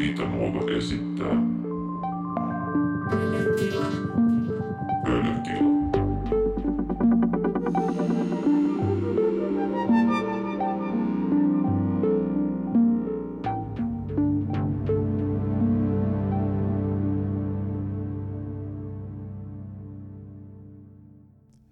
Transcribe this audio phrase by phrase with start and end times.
[0.00, 1.42] Itä Nuova esittää.
[5.04, 5.78] Pöydätila.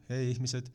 [0.09, 0.73] Hei ihmiset,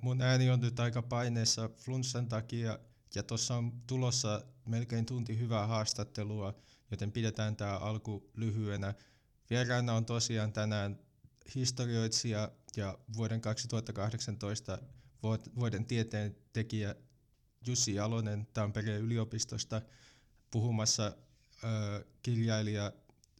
[0.00, 2.78] mun ääni on nyt aika paineessa flunssan takia
[3.14, 6.54] ja tuossa on tulossa melkein tunti hyvää haastattelua,
[6.90, 8.94] joten pidetään tämä alku lyhyenä.
[9.50, 10.98] Vieraana on tosiaan tänään
[11.54, 14.78] historioitsija ja vuoden 2018
[15.56, 16.94] vuoden tieteen tekijä
[17.66, 19.82] Jussi Jalonen Tampereen yliopistosta
[20.50, 21.16] puhumassa
[21.64, 22.92] ö, kirjailija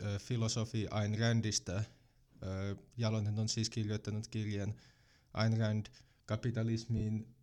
[0.03, 1.73] ö, filosofi Ayn Randista.
[1.73, 4.75] Ö, Jalonen on siis kirjoittanut kirjan
[5.35, 5.87] Ayn Rand
[6.27, 7.35] kapitalismin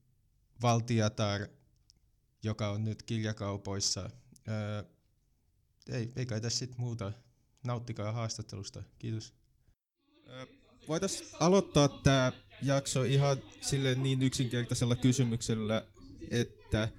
[0.61, 1.47] valtiatar,
[2.45, 4.09] joka on nyt kirjakaupoissa.
[4.47, 4.83] Öö,
[5.89, 7.11] ei, ei kai tässä sitten muuta.
[7.63, 8.83] Nauttikaa haastattelusta.
[8.99, 9.33] Kiitos.
[10.87, 15.85] Voitaisiin aloittaa tämä jakso ihan sille niin yksinkertaisella kysymyksellä,
[16.31, 16.89] että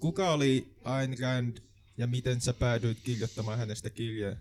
[0.00, 1.58] kuka oli Ayn Rand
[1.96, 4.36] ja miten sä päädyit kirjoittamaan hänestä kirjaa?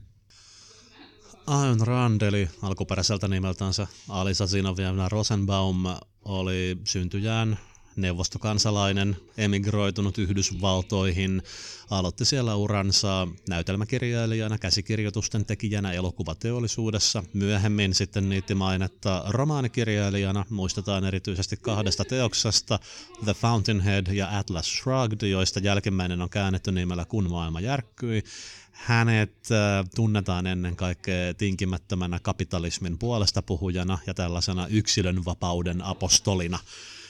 [1.47, 5.83] Ayn Rand, eli alkuperäiseltä nimeltänsä Alisa Zinovievna Rosenbaum,
[6.25, 7.59] oli syntyjään
[8.01, 11.43] neuvostokansalainen, emigroitunut Yhdysvaltoihin,
[11.89, 17.23] aloitti siellä uransa näytelmäkirjailijana, käsikirjoitusten tekijänä elokuvateollisuudessa.
[17.33, 22.79] Myöhemmin sitten niitti mainetta romaanikirjailijana, muistetaan erityisesti kahdesta teoksesta,
[23.25, 28.23] The Fountainhead ja Atlas Shrugged, joista jälkimmäinen on käännetty nimellä Kun maailma järkkyi.
[28.71, 36.59] Hänet äh, tunnetaan ennen kaikkea tinkimättömänä kapitalismin puolesta puhujana ja tällaisena yksilönvapauden apostolina.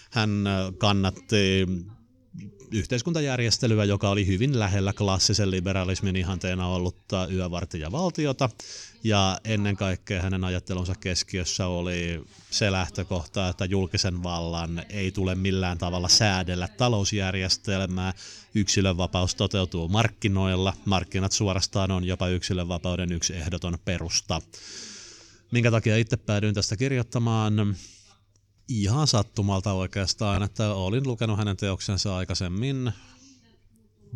[0.09, 1.67] Hän äh, kannatti
[2.71, 8.49] yhteiskuntajärjestelyä, joka oli hyvin lähellä klassisen liberalismin ihanteena ollutta yövartijavaltiota.
[9.03, 15.77] Ja ennen kaikkea hänen ajattelunsa keskiössä oli se lähtökohta, että julkisen vallan ei tule millään
[15.77, 18.13] tavalla säädellä talousjärjestelmää.
[18.55, 20.73] Yksilönvapaus toteutuu markkinoilla.
[20.85, 24.41] Markkinat suorastaan on jopa yksilönvapauden yksi ehdoton perusta.
[25.51, 27.75] Minkä takia itse päädyin tästä kirjoittamaan?
[28.69, 32.93] Ihan sattumalta oikeastaan, että olin lukenut hänen teoksensa aikaisemmin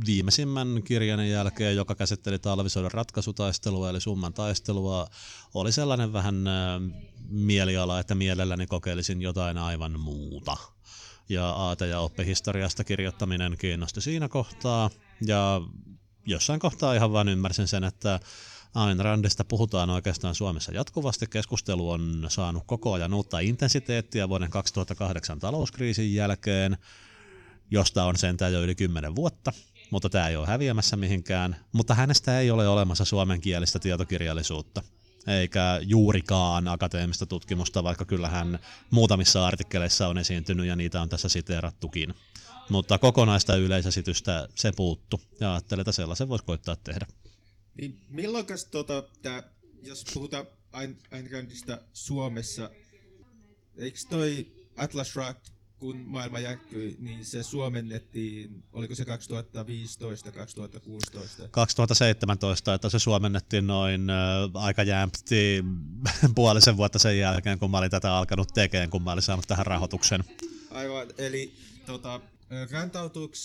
[0.05, 5.07] viimeisimmän kirjan jälkeen, joka käsitteli talvisodan ratkaisutaistelua eli summan taistelua,
[5.53, 6.35] oli sellainen vähän
[7.29, 10.57] mieliala, että mielelläni kokeilisin jotain aivan muuta.
[11.29, 14.89] Ja aate- ja oppihistoriasta kirjoittaminen kiinnosti siinä kohtaa,
[15.25, 15.61] ja
[16.25, 18.19] jossain kohtaa ihan vain ymmärsin sen, että
[18.73, 18.97] Ayn
[19.47, 21.27] puhutaan oikeastaan Suomessa jatkuvasti.
[21.27, 26.77] Keskustelu on saanut koko ajan uutta intensiteettiä vuoden 2008 talouskriisin jälkeen,
[27.71, 29.53] josta on sentään jo yli 10 vuotta,
[29.91, 31.55] mutta tämä ei ole häviämässä mihinkään.
[31.71, 34.83] Mutta hänestä ei ole olemassa suomenkielistä tietokirjallisuutta
[35.27, 38.59] eikä juurikaan akateemista tutkimusta, vaikka kyllähän
[38.91, 42.13] muutamissa artikkeleissa on esiintynyt ja niitä on tässä siteerattukin.
[42.69, 47.07] Mutta kokonaista yleisesitystä se puuttu ja ajattelin, että sellaisen voisi koittaa tehdä.
[47.77, 49.43] Niin milloin tota, tää,
[49.83, 52.69] jos puhutaan Ayn, Ayn Randista Suomessa,
[53.77, 54.47] eikö toi
[54.77, 55.39] Atlas Rock,
[55.79, 61.47] kun maailma järkkyi, niin se suomennettiin, oliko se 2015, 2016?
[61.51, 64.17] 2017, että se suomennettiin noin äh,
[64.53, 65.63] aika jämpti
[66.35, 69.65] puolisen vuotta sen jälkeen, kun mä olin tätä alkanut tekemään, kun mä olin saanut tähän
[69.65, 70.23] rahoituksen.
[70.71, 71.53] Aivan, eli
[71.85, 72.21] tota,
[72.71, 73.35] rantautuuko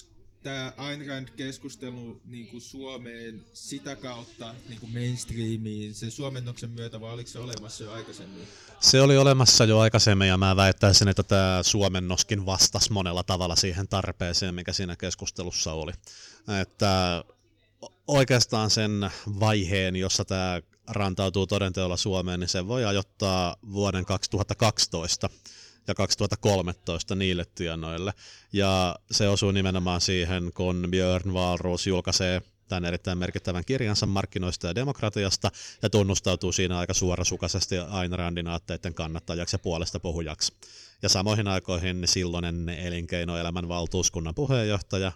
[0.43, 7.12] tämä Ayn Rand-keskustelu niin kuin Suomeen sitä kautta niin kuin mainstreamiin sen suomennoksen myötä, vai
[7.12, 8.49] oliko se olemassa jo aikaisemmin?
[8.81, 13.88] Se oli olemassa jo aikaisemmin, ja mä väittäisin, että tämä suomennoskin vastasi monella tavalla siihen
[13.88, 15.93] tarpeeseen, mikä siinä keskustelussa oli.
[16.62, 17.25] Että
[18.06, 19.10] oikeastaan sen
[19.41, 25.31] vaiheen, jossa tämä rantautuu todenteolla Suomeen, niin se voi ajoittaa vuoden 2012
[25.88, 28.12] ja 2013 niille tienoille.
[28.52, 34.75] Ja se osuu nimenomaan siihen, kun Björn Wahlroos julkaisee tämän erittäin merkittävän kirjansa markkinoista ja
[34.75, 35.50] demokratiasta
[35.82, 40.52] ja tunnustautuu siinä aika suorasukaisesti Ayn Randin aatteiden kannattajaksi ja puolesta puhujaksi.
[41.02, 45.12] Ja samoihin aikoihin silloinen elinkeinoelämän valtuuskunnan puheenjohtaja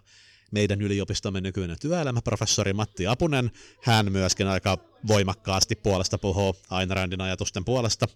[0.52, 3.50] meidän yliopistomme nykyinen työelämäprofessori Matti Apunen,
[3.82, 8.08] hän myöskin aika voimakkaasti puolesta puhuu Ayn Randin ajatusten puolesta.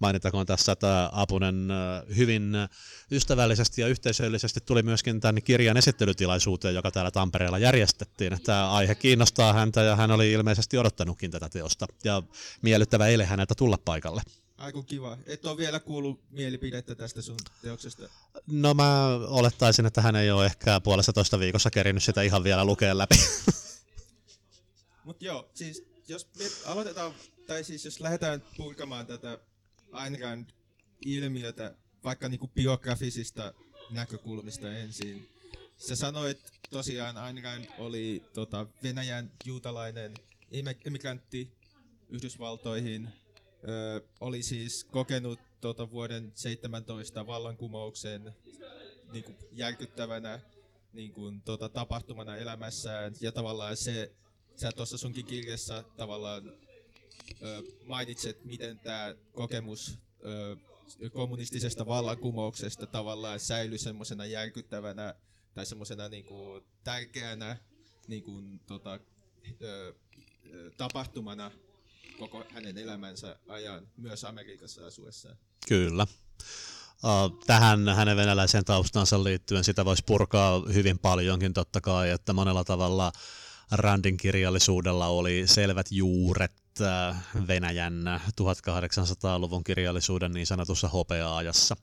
[0.00, 1.68] Mainitakoon tässä, että Apunen
[2.16, 2.52] hyvin
[3.10, 8.42] ystävällisesti ja yhteisöllisesti tuli myöskin tämän kirjan esittelytilaisuuteen, joka täällä Tampereella järjestettiin.
[8.44, 12.22] Tämä aihe kiinnostaa häntä ja hän oli ilmeisesti odottanutkin tätä teosta ja
[12.62, 14.22] miellyttävä eilen häneltä tulla paikalle.
[14.60, 15.18] Aiku kiva.
[15.26, 18.08] Et ole vielä kuullut mielipidettä tästä sun teoksesta.
[18.46, 22.64] No mä olettaisin, että hän ei ole ehkä puolesta toista viikossa kerinyt sitä ihan vielä
[22.64, 23.14] lukea läpi.
[25.04, 27.12] Mut joo, siis jos me aloitetaan,
[27.46, 29.38] tai siis jos lähdetään purkamaan tätä
[30.20, 30.50] Rand
[31.06, 31.74] ilmiötä
[32.04, 33.54] vaikka niinku biografisista
[33.90, 35.28] näkökulmista ensin.
[35.76, 40.14] Sä sanoit tosiaan Rand oli tota, Venäjän juutalainen
[40.84, 41.52] emigrantti
[42.08, 43.08] Yhdysvaltoihin.
[43.68, 48.34] Ö, oli siis kokenut tota, vuoden 17 vallankumouksen
[49.12, 50.40] niin kuin, järkyttävänä
[50.92, 53.14] niin kuin, tota, tapahtumana elämässään.
[53.20, 54.12] Ja tavallaan se,
[54.56, 56.52] sä tuossa sunkin kirjassa tavallaan
[57.42, 60.56] ö, mainitset, miten tämä kokemus ö,
[61.12, 65.14] kommunistisesta vallankumouksesta tavallaan säilyi semmoisena järkyttävänä
[65.54, 67.56] tai semmoisena niinku tärkeänä
[68.08, 69.00] niinku, tota,
[69.62, 69.94] ö,
[70.76, 71.50] tapahtumana
[72.20, 75.36] koko hänen elämänsä ajan, myös Amerikassa asuessaan.
[75.68, 76.06] Kyllä.
[77.46, 83.12] Tähän hänen venäläiseen taustansa liittyen sitä voisi purkaa hyvin paljonkin totta kai, että monella tavalla
[83.70, 86.52] Randin kirjallisuudella oli selvät juuret
[87.48, 91.76] Venäjän 1800-luvun kirjallisuuden niin sanotussa hopea-ajassa.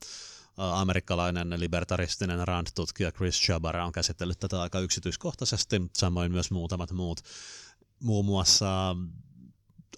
[0.58, 7.22] Amerikkalainen libertaristinen Rand-tutkija Chris Chabara on käsitellyt tätä aika yksityiskohtaisesti, samoin myös muutamat muut.
[8.00, 8.96] Muun muassa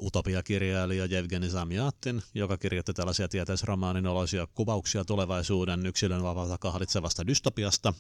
[0.02, 7.94] utopiakirjailija Jevgeni Zamyatin, joka kirjoitti tällaisia tieteisromaanin oloisia kuvauksia tulevaisuuden yksilön vapaata kahlitsevasta dystopiasta,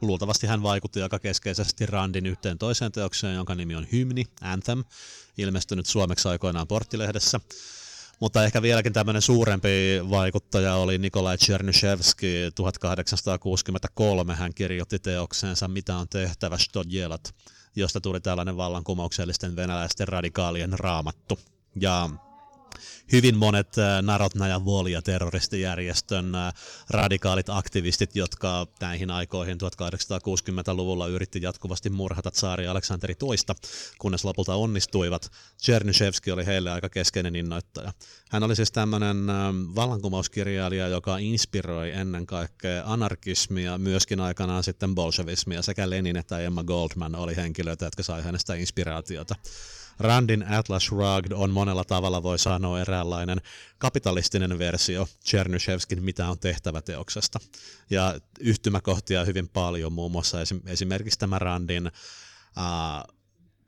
[0.00, 4.84] luultavasti hän vaikutti aika keskeisesti Randin yhteen toiseen teokseen, jonka nimi on Hymni, Anthem,
[5.38, 7.40] ilmestynyt suomeksi aikoinaan Porttilehdessä.
[8.20, 9.68] Mutta ehkä vieläkin tämmöinen suurempi
[10.10, 14.34] vaikuttaja oli Nikolai Chernyshevski 1863.
[14.34, 17.34] Hän kirjoitti teokseensa Mitä on tehtävä Stodjelat,
[17.76, 21.38] josta tuli tällainen vallankumouksellisten venäläisten radikaalien raamattu.
[21.76, 22.10] Ja
[23.12, 26.54] hyvin monet äh, Narotna ja Volja terroristijärjestön äh,
[26.90, 33.54] radikaalit aktivistit, jotka näihin aikoihin 1860-luvulla yritti jatkuvasti murhata saari Aleksanteri toista,
[33.98, 35.30] kunnes lopulta onnistuivat.
[35.62, 37.92] Chernyshevski oli heille aika keskeinen innoittaja.
[38.30, 39.36] Hän oli siis tämmöinen äh,
[39.74, 45.62] vallankumouskirjailija, joka inspiroi ennen kaikkea anarkismia, myöskin aikanaan sitten bolshevismia.
[45.62, 49.34] Sekä Lenin että Emma Goldman oli henkilöitä, jotka sai hänestä inspiraatiota.
[50.00, 53.40] Randin Atlas Shrugged on monella tavalla voi sanoa eräänlainen
[53.78, 57.38] kapitalistinen versio Chernyshevskin Mitä on tehtävä teoksesta.
[57.90, 63.14] Ja yhtymäkohtia hyvin paljon, muun muassa esimerkiksi tämä Randin uh,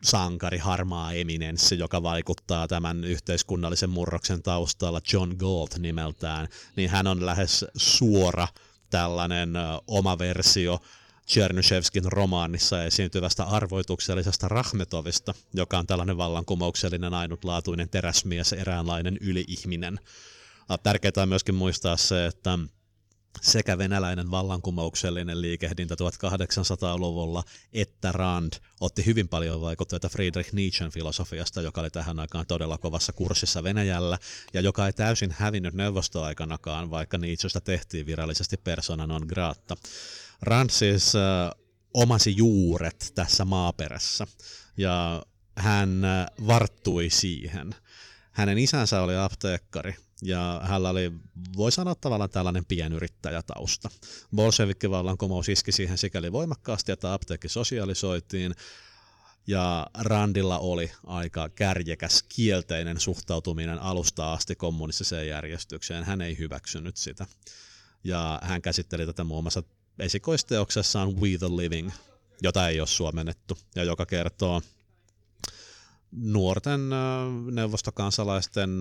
[0.02, 7.26] sankari, harmaa eminenssi, joka vaikuttaa tämän yhteiskunnallisen murroksen taustalla John Gold nimeltään, niin hän on
[7.26, 8.49] lähes suora
[8.90, 9.52] tällainen
[9.87, 10.81] oma versio
[11.28, 20.00] Chernyshevskin romaanissa esiintyvästä arvoituksellisesta Rahmetovista, joka on tällainen vallankumouksellinen ainutlaatuinen teräsmies, eräänlainen yliihminen.
[20.82, 22.58] Tärkeää on myöskin muistaa se, että
[23.40, 27.42] sekä venäläinen vallankumouksellinen liikehdintä 1800-luvulla
[27.72, 33.12] että Rand otti hyvin paljon vaikutteita Friedrich Nietzschen filosofiasta, joka oli tähän aikaan todella kovassa
[33.12, 34.19] kurssissa Venäjällä
[34.54, 39.76] ja joka ei täysin hävinnyt neuvostoaikanakaan, vaikka Nietzschestä tehtiin virallisesti persona non grata.
[40.50, 41.50] Äh,
[41.94, 44.26] omasi juuret tässä maaperässä
[44.76, 45.22] ja
[45.56, 46.02] hän
[46.46, 47.74] varttui siihen.
[48.30, 51.12] Hänen isänsä oli apteekkari ja hänellä oli,
[51.56, 53.90] voi sanoa tavallaan tällainen pienyrittäjätausta.
[54.36, 58.55] Bolshevikkivallankumous iski siihen sikäli voimakkaasti, että apteekki sosialisoitiin,
[59.46, 66.05] ja Randilla oli aika kärjekäs kielteinen suhtautuminen alusta asti kommunistiseen järjestykseen.
[66.05, 67.26] Hän ei hyväksynyt sitä.
[68.05, 69.62] Ja hän käsitteli tätä muun muassa
[69.99, 71.91] esikoisteoksessaan We the Living,
[72.43, 74.63] jota ei ole suomennettu, ja joka kertoo
[76.13, 76.81] nuorten
[77.51, 78.81] neuvostokansalaisten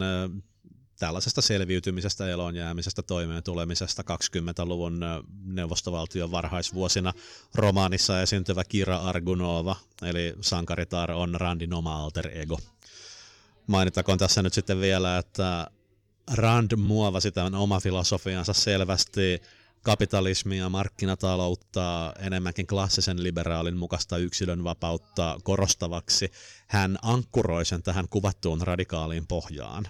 [0.99, 4.99] tällaisesta selviytymisestä, eloon jäämisestä, toimeen tulemisesta 20-luvun
[5.45, 7.13] neuvostovaltion varhaisvuosina
[7.55, 12.59] romaanissa esiintyvä Kira Argunova, eli sankaritar on Randin oma alter ego.
[13.67, 15.67] Mainitakoon tässä nyt sitten vielä, että
[16.33, 19.41] Rand muovasi tämän oma filosofiansa selvästi
[19.81, 26.31] kapitalismia, markkinataloutta, enemmänkin klassisen liberaalin mukaista yksilön vapautta korostavaksi,
[26.67, 29.87] hän ankkuroi sen tähän kuvattuun radikaaliin pohjaan.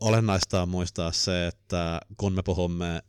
[0.00, 3.02] Olennaista on muistaa se, että kun me puhumme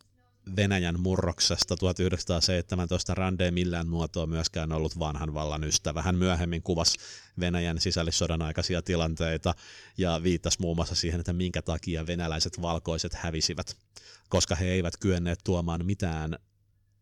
[0.55, 6.01] Venäjän murroksesta 1917 Rande ei millään muotoa myöskään ollut vanhan vallan ystävä.
[6.01, 6.99] Hän myöhemmin kuvasi
[7.39, 9.55] Venäjän sisällissodan aikaisia tilanteita
[9.97, 13.77] ja viittasi muun muassa siihen, että minkä takia venäläiset valkoiset hävisivät
[14.31, 16.35] koska he eivät kyenneet tuomaan mitään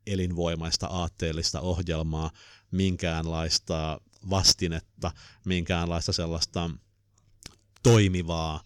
[0.08, 2.32] elinvoimaista aatteellista ohjelmaa,
[2.72, 5.12] minkäänlaista vastinetta,
[5.46, 6.70] minkäänlaista sellaista
[7.84, 8.64] toimivaa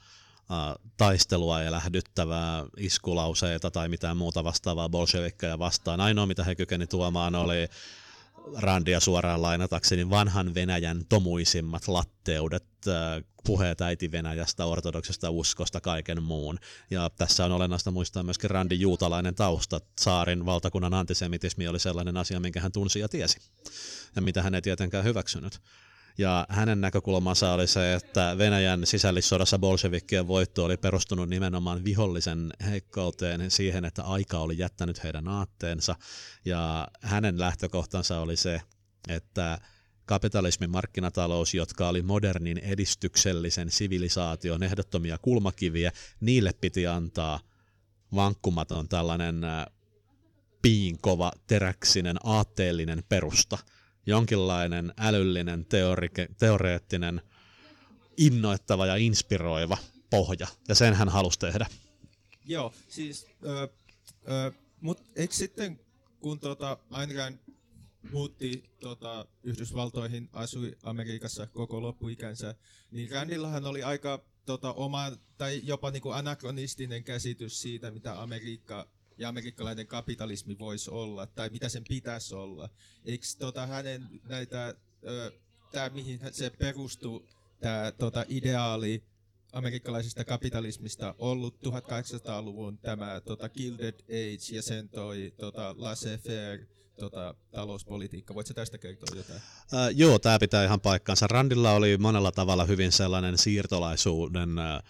[0.98, 6.02] taistelua ja lähdyttävää iskulauseita tai mitään muuta vastaavaa bolshevikkeja vastaan.
[6.02, 7.68] Ainoa mitä he kykeni tuomaan oli
[8.58, 16.60] Randia suoraan lainatakseni vanhan Venäjän tomuisimmat latteudet, äh, puheet äiti Venäjästä, ortodoksesta uskosta, kaiken muun.
[16.90, 19.82] Ja tässä on olennaista muistaa myöskin Randin juutalainen tausta.
[20.00, 23.40] Saarin valtakunnan antisemitismi oli sellainen asia, minkä hän tunsi ja tiesi,
[24.16, 25.60] ja mitä hän ei tietenkään hyväksynyt.
[26.18, 33.52] Ja hänen näkökulmansa oli se, että Venäjän sisällissodassa bolshevikkien voitto oli perustunut nimenomaan vihollisen heikkouteen
[33.52, 35.96] siihen, että aika oli jättänyt heidän aatteensa.
[36.46, 38.62] Ja hänen lähtökohtansa oli se,
[39.08, 39.60] että
[40.06, 47.40] kapitalismin markkinatalous, jotka oli modernin edistyksellisen sivilisaation ehdottomia kulmakiviä, niille piti antaa
[48.16, 49.42] vankkumaton tällainen
[50.62, 53.58] piinkova, teräksinen, aatteellinen perusta–
[54.06, 57.22] jonkinlainen älyllinen, teorike, teoreettinen,
[58.18, 59.78] innoittava ja inspiroiva
[60.10, 61.66] pohja, ja sen hän halusi tehdä.
[62.46, 63.28] Joo, siis,
[64.82, 65.80] mutta eikö sitten,
[66.20, 67.40] kun tota, Ayn
[68.12, 72.56] muutti tota, Yhdysvaltoihin, asui Amerikassa koko loppuikänsä,
[72.92, 79.30] niin Randillahan oli aika tota, oma tai jopa niinku anakronistinen käsitys siitä, mitä Amerikka ja
[79.30, 82.70] amerikkalainen kapitalismi voisi olla, tai mitä sen pitäisi olla.
[83.06, 84.76] Eikö tota, hänen näitä,
[85.72, 87.26] tämä mihin se perustuu,
[87.60, 89.04] tämä tota, ideaali
[89.54, 96.66] amerikkalaisesta kapitalismista ollut 1800-luvun tämä tota, Gilded Age ja sen toi tota, laissez-faire
[97.00, 98.36] tota, talouspolitiikka.
[98.36, 99.42] Voitko tästä kertoa jotain?
[99.74, 101.28] Äh, joo, tämä pitää ihan paikkansa.
[101.28, 104.84] Randilla oli monella tavalla hyvin sellainen siirtolaisuuden äh,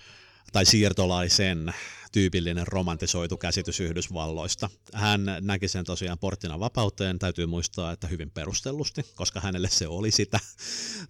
[0.53, 1.73] tai siirtolaisen
[2.11, 4.69] tyypillinen romantisoitu käsitys Yhdysvalloista.
[4.93, 10.11] Hän näki sen tosiaan porttina vapauteen, täytyy muistaa, että hyvin perustellusti, koska hänelle se oli
[10.11, 10.39] sitä,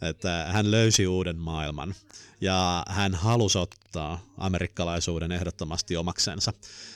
[0.01, 1.95] että hän löysi uuden maailman
[2.41, 6.53] ja hän halusi ottaa amerikkalaisuuden ehdottomasti omaksensa.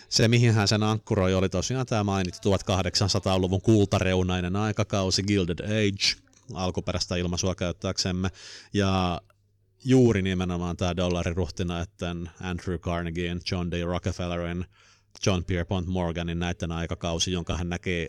[0.10, 6.22] Se, mihin hän sen ankkuroi, oli tosiaan tämä mainittu 1800-luvun kultareunainen aikakausi, Gilded Age,
[6.54, 8.30] alkuperäistä ilmaisua käyttääksemme,
[8.74, 9.22] ja
[9.88, 10.94] juuri nimenomaan tämä
[11.82, 13.84] että Andrew Carnegien, John D.
[13.84, 14.65] Rockefellerin,
[15.25, 18.08] John Pierpont Morganin näiden aikakausi, jonka hän näki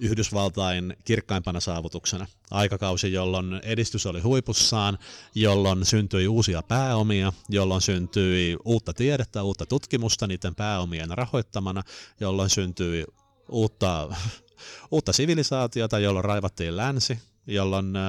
[0.00, 2.26] Yhdysvaltain kirkkaimpana saavutuksena.
[2.50, 4.98] Aikakausi, jolloin edistys oli huipussaan,
[5.34, 11.82] jolloin syntyi uusia pääomia, jolloin syntyi uutta tiedettä, uutta tutkimusta niiden pääomien rahoittamana,
[12.20, 13.04] jolloin syntyi
[13.48, 14.08] uutta,
[14.90, 18.02] uutta sivilisaatiota, jolloin raivattiin länsi, jolloin äh,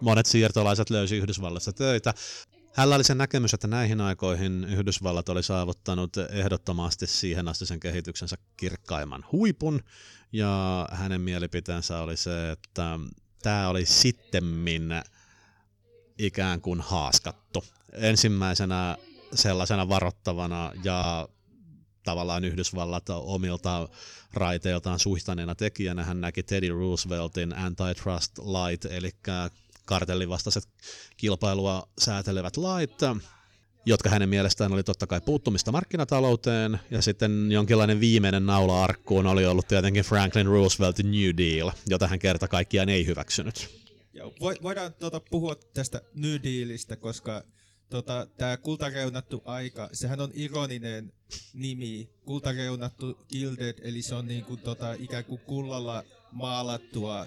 [0.00, 2.14] monet siirtolaiset löysi Yhdysvallassa töitä.
[2.76, 8.36] Hänellä oli se näkemys, että näihin aikoihin Yhdysvallat oli saavuttanut ehdottomasti siihen asti sen kehityksensä
[8.56, 9.80] kirkkaimman huipun,
[10.32, 12.98] ja hänen mielipiteensä oli se, että
[13.42, 14.90] tämä oli sittemmin
[16.18, 17.64] ikään kuin haaskattu.
[17.92, 18.96] Ensimmäisenä
[19.34, 21.28] sellaisena varoittavana ja
[22.02, 23.88] tavallaan Yhdysvallat omilta
[24.34, 29.10] raiteiltaan suihtaneena tekijänä hän näki Teddy Rooseveltin antitrust light, eli
[29.86, 30.68] kartellin vastaiset
[31.16, 32.98] kilpailua säätelevät lait,
[33.86, 39.46] jotka hänen mielestään oli totta kai puuttumista markkinatalouteen, ja sitten jonkinlainen viimeinen naula arkkuun oli
[39.46, 43.86] ollut tietenkin Franklin Rooseveltin New Deal, jota hän kerta kaikkiaan ei hyväksynyt.
[44.62, 47.44] Voidaan tuota, puhua tästä New Dealista, koska
[47.90, 51.12] tota, tämä kultareunattu aika, sehän on ironinen
[51.54, 57.26] nimi, kultareunattu gilded, eli se on niinku, tota, ikään kuin kullalla maalattua,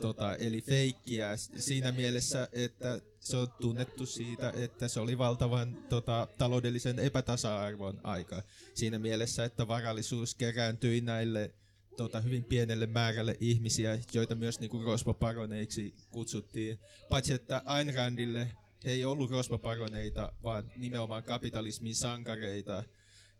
[0.00, 6.28] tota, eli feikkiä siinä mielessä, että se on tunnettu siitä, että se oli valtavan tota,
[6.38, 8.42] taloudellisen epätasa-arvon aika.
[8.74, 11.54] Siinä mielessä, että varallisuus kerääntyi näille
[11.96, 16.78] tota, hyvin pienelle määrälle ihmisiä, joita myös niinku rosvoparoneiksi kutsuttiin.
[17.08, 18.52] Paitsi että Ayn Randille
[18.84, 22.84] ei ollut rosvoparoneita, vaan nimenomaan kapitalismin sankareita,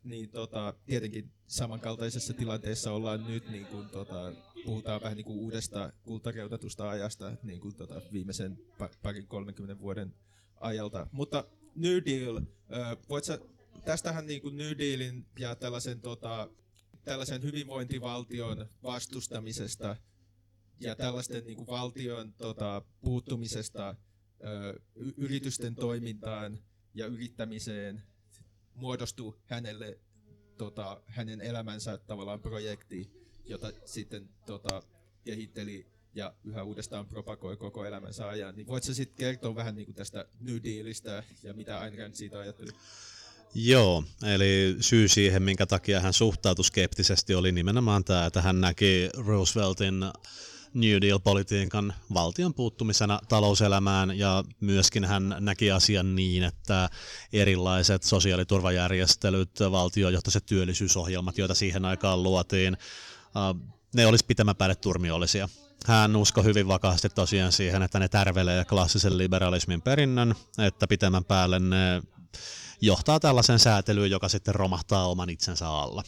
[0.04, 4.33] niin tota, tietenkin samankaltaisessa tilanteessa ollaan nyt, niin kun, tota,
[4.64, 8.59] puhutaan vähän niin kuin uudesta kultareutatusta ajasta niin kuin, tota, viimeisen
[9.02, 10.14] parin 30 vuoden
[10.61, 11.07] ajalta.
[11.12, 12.40] Mutta New Deal,
[13.09, 13.38] voit sä,
[13.85, 16.50] tästähän niin kuin New Dealin ja tällaisen, tota,
[17.04, 19.97] tällaisen hyvinvointivaltion vastustamisesta
[20.80, 23.97] ja tällaisten niin kuin valtion tota, puuttumisesta
[25.16, 26.59] yritysten toimintaan
[26.95, 28.02] ja yrittämiseen
[28.74, 29.98] muodostui hänelle
[30.58, 33.10] tota, hänen elämänsä tavallaan projekti,
[33.44, 34.82] jota sitten tota,
[35.24, 38.56] kehitteli ja yhä uudestaan propagoi koko elämänsä ajan.
[38.56, 42.38] Niin voitko sitten kertoa vähän niin kuin tästä New Dealista ja mitä Ayn Rand siitä
[42.38, 42.70] ajatteli?
[43.54, 49.08] Joo, eli syy siihen, minkä takia hän suhtautui skeptisesti, oli nimenomaan tämä, että hän näki
[49.16, 50.04] Rooseveltin
[50.74, 56.90] New Deal-politiikan valtion puuttumisena talouselämään ja myöskin hän näki asian niin, että
[57.32, 62.76] erilaiset sosiaaliturvajärjestelyt, valtiojohtaiset työllisyysohjelmat, joita siihen aikaan luotiin,
[63.94, 65.48] ne olisi pitämään päälle turmiollisia.
[65.86, 71.58] Hän uskoi hyvin vakaasti tosiaan siihen, että ne tärvelee klassisen liberalismin perinnön, että pitemmän päälle
[71.58, 72.02] ne
[72.80, 76.02] johtaa tällaisen säätelyyn, joka sitten romahtaa oman itsensä alla.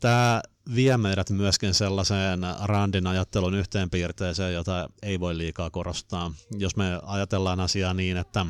[0.00, 0.42] Tämä
[0.74, 6.32] vie meidät myöskin sellaiseen Randin ajattelun yhteenpiirteeseen, jota ei voi liikaa korostaa.
[6.58, 8.46] Jos me ajatellaan asiaa niin, että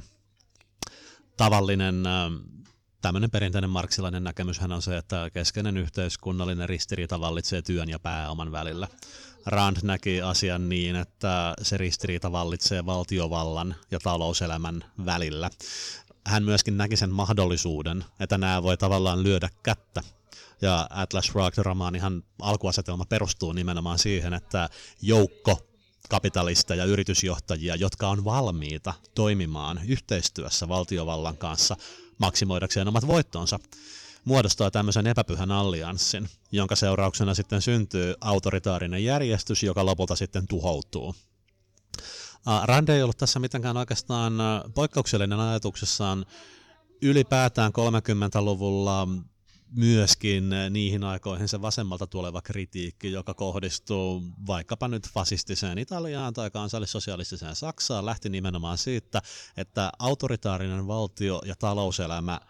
[1.37, 2.05] tavallinen
[3.03, 8.89] tämmöinen perinteinen marksilainen näkemyshän on se, että keskeinen yhteiskunnallinen ristiriita vallitsee työn ja pääoman välillä.
[9.47, 15.51] Rand näki asian niin, että se ristiriita vallitsee valtiovallan ja talouselämän välillä.
[16.27, 20.03] Hän myöskin näki sen mahdollisuuden, että nämä voi tavallaan lyödä kättä
[20.63, 24.69] ja Atlas Shrugged-romaanihan alkuasetelma perustuu nimenomaan siihen, että
[25.03, 25.59] joukko
[26.09, 31.77] kapitalista ja yritysjohtajia, jotka on valmiita toimimaan yhteistyössä valtiovallan kanssa
[32.19, 33.59] maksimoidakseen omat voittonsa,
[34.25, 41.15] muodostaa tämmöisen epäpyhän allianssin, jonka seurauksena sitten syntyy autoritaarinen järjestys, joka lopulta sitten tuhoutuu.
[42.65, 44.33] Rand ei ollut tässä mitenkään oikeastaan
[44.75, 46.27] poikkeuksellinen ajatuksessaan
[47.03, 49.09] ylipäätään 30-luvulla
[49.77, 57.57] myöskin niihin aikoihin se vasemmalta tuleva kritiikki, joka kohdistuu vaikkapa nyt fasistiseen Italiaan tai kansallissosialistiseen
[57.57, 59.23] Saksaan, lähti nimenomaan siitä,
[59.57, 62.41] että autoritaarinen valtio ja talouselämä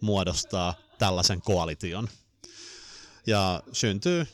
[0.00, 2.08] muodostaa tällaisen koalition.
[3.26, 4.26] Ja syntyy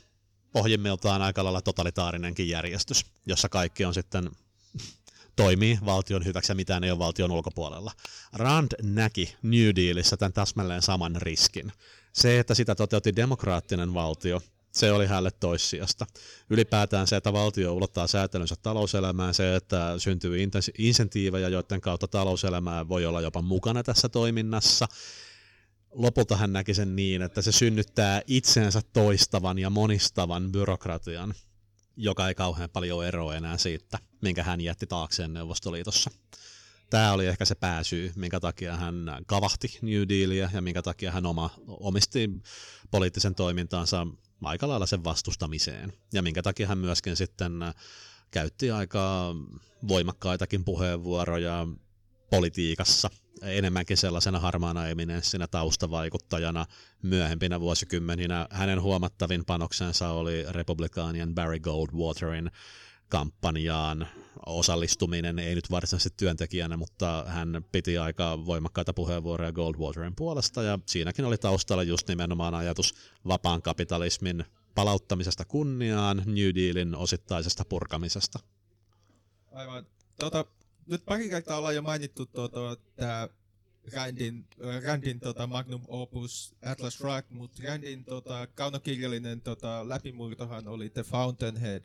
[0.52, 4.30] pohjimmiltaan aika lailla totalitaarinenkin järjestys, jossa kaikki on sitten
[5.36, 7.92] toimii valtion hyväksi ja mitään ei ole valtion ulkopuolella.
[8.32, 11.72] Rand näki New Dealissa tämän täsmälleen saman riskin.
[12.12, 14.40] Se, että sitä toteutti demokraattinen valtio,
[14.72, 16.06] se oli hänelle toissijasta.
[16.50, 20.36] Ylipäätään se, että valtio ulottaa säätelynsä talouselämään, se, että syntyy
[20.78, 24.88] insentiivejä, joiden kautta talouselämää voi olla jopa mukana tässä toiminnassa.
[25.92, 31.34] Lopulta hän näki sen niin, että se synnyttää itseensä toistavan ja monistavan byrokratian,
[31.96, 36.10] joka ei kauhean paljon eroa enää siitä, minkä hän jätti taakseen Neuvostoliitossa
[36.90, 38.94] tämä oli ehkä se pääsyy, minkä takia hän
[39.26, 42.30] kavahti New Dealia ja minkä takia hän oma, omisti
[42.90, 44.06] poliittisen toimintaansa
[44.42, 45.92] aika lailla sen vastustamiseen.
[46.12, 47.52] Ja minkä takia hän myöskin sitten
[48.30, 49.34] käytti aika
[49.88, 51.66] voimakkaitakin puheenvuoroja
[52.30, 53.10] politiikassa,
[53.42, 56.66] enemmänkin sellaisena harmaana eminenssinä taustavaikuttajana
[57.02, 58.46] myöhempinä vuosikymmeninä.
[58.50, 62.50] Hänen huomattavin panoksensa oli republikaanien Barry Goldwaterin
[63.08, 64.08] kampanjaan
[64.46, 71.24] osallistuminen, ei nyt varsinaisesti työntekijänä, mutta hän piti aika voimakkaita puheenvuoroja Goldwaterin puolesta ja siinäkin
[71.24, 72.94] oli taustalla just nimenomaan ajatus
[73.28, 74.44] vapaan kapitalismin
[74.74, 78.38] palauttamisesta kunniaan, New Dealin osittaisesta purkamisesta.
[79.52, 79.86] Aivan.
[80.18, 80.44] Tota,
[80.86, 83.28] nyt pari kertaa ollaan jo mainittu tuota, tämä
[83.92, 84.46] Randin,
[84.84, 91.82] Randin tota, magnum opus Atlas Shrugged, mutta Randin tota, kaunokirjallinen tota, läpimurtohan oli The Fountainhead,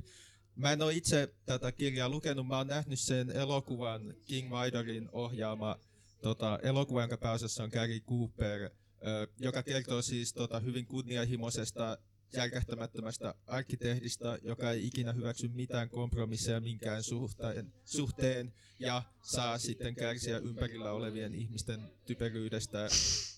[0.55, 5.79] Mä en ole itse tätä kirjaa lukenut, mä oon nähnyt sen elokuvan King Vidorin ohjaama
[6.21, 11.97] tota, elokuva, jonka pääosassa on Gary Cooper, ö, joka kertoo siis tota, hyvin kunnianhimoisesta
[12.33, 20.37] järkähtämättömästä arkkitehdistä, joka ei ikinä hyväksy mitään kompromisseja minkään suhteen, suhteen ja saa sitten kärsiä
[20.37, 22.87] ympärillä olevien ihmisten typeryydestä,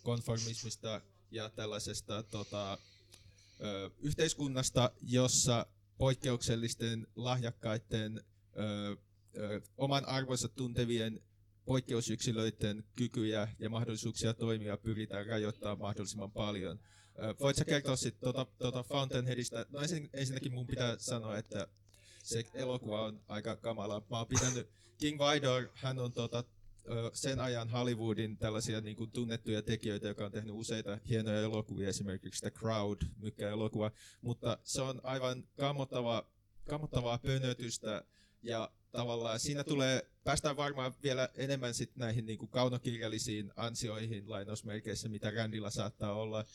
[0.04, 1.02] konformismista
[1.32, 2.78] ja tällaisesta tota,
[3.62, 5.66] ö, yhteiskunnasta, jossa
[5.98, 8.24] poikkeuksellisten lahjakkaiden
[8.58, 8.98] ö,
[9.38, 11.22] ö, oman arvonsa tuntevien
[11.66, 16.80] poikkeusyksilöiden kykyjä ja mahdollisuuksia toimia pyritään rajoittamaan mahdollisimman paljon.
[17.40, 19.66] Voit sä kertoa sitten tuota, tuota Fountainheadista?
[19.70, 21.68] No ensin, ensinnäkin mun pitää sanoa, että
[22.24, 24.06] se elokuva on aika kamala.
[24.10, 26.44] Mä oon pitänyt King Vidor, hän on tota,
[27.14, 32.42] sen ajan Hollywoodin tällaisia niin kuin tunnettuja tekijöitä, joka on tehnyt useita hienoja elokuvia, esimerkiksi
[32.42, 36.28] The Crowd, mykkä elokuva, mutta se on aivan kammottava,
[36.70, 38.06] kammottavaa pönötystä
[38.42, 45.10] ja tavallaan siinä tulee, päästään varmaan vielä enemmän sit näihin niin kuin kaunokirjallisiin ansioihin lainausmerkeissä,
[45.10, 46.46] mitä Randilla saattaa olla,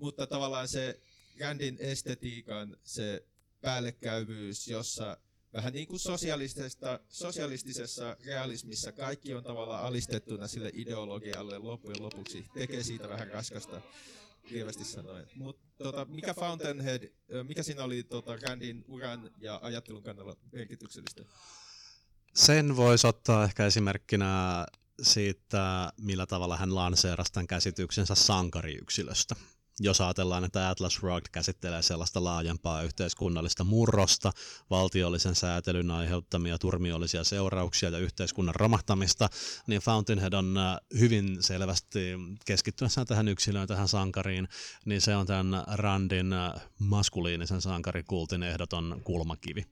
[0.00, 1.00] mutta tavallaan se
[1.40, 3.26] Randin estetiikan se
[3.60, 5.16] päällekkäyvyys, jossa
[5.52, 12.46] vähän niin kuin sosialistisessa, sosialistisessa realismissa kaikki on tavallaan alistettuna sille ideologialle loppujen lopuksi.
[12.54, 13.80] Tekee siitä vähän raskasta,
[14.50, 15.26] lievästi sanoen.
[15.34, 21.24] Mutta tota, mikä Fountainhead, mikä siinä oli tota, Randin uran ja ajattelun kannalla merkityksellistä?
[22.34, 24.66] Sen voisi ottaa ehkä esimerkkinä
[25.02, 29.36] siitä, millä tavalla hän lanseerasi tämän käsityksensä sankariyksilöstä
[29.80, 34.32] jos ajatellaan, että Atlas Shrugged käsittelee sellaista laajempaa yhteiskunnallista murrosta,
[34.70, 39.28] valtiollisen säätelyn aiheuttamia turmiollisia seurauksia ja yhteiskunnan romahtamista,
[39.66, 41.98] niin Fountainhead on äh, hyvin selvästi
[42.46, 44.48] keskittyessään tähän yksilöön, tähän sankariin,
[44.84, 49.64] niin se on tämän Randin äh, maskuliinisen sankarikultin ehdoton kulmakivi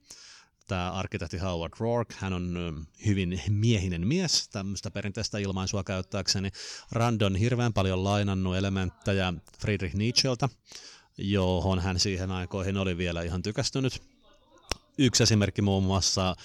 [0.69, 2.57] tämä arkkitehti Howard Rourke, hän on
[3.05, 6.49] hyvin miehinen mies, tämmöistä perinteistä ilmaisua käyttääkseni.
[6.91, 10.49] Rand on hirveän paljon lainannut elementtejä Friedrich Nietzscheltä,
[11.17, 14.01] johon hän siihen aikoihin oli vielä ihan tykästynyt.
[14.97, 16.35] Yksi esimerkki muun muassa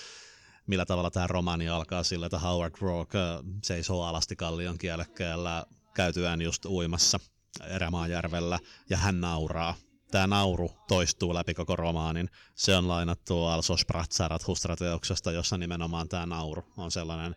[0.67, 3.19] millä tavalla tämä romaani alkaa sillä, että Howard Rourke
[3.63, 7.21] seisoo alasti kallion kielekkeellä käytyään just uimassa
[7.67, 8.59] Erämaajärvellä
[8.91, 9.75] ja hän nauraa
[10.15, 12.31] tämä nauru toistuu läpi koko romaanin.
[12.55, 17.37] Se on lainattu Also Spratsarat Hustrateoksesta, jossa nimenomaan tämä nauru on sellainen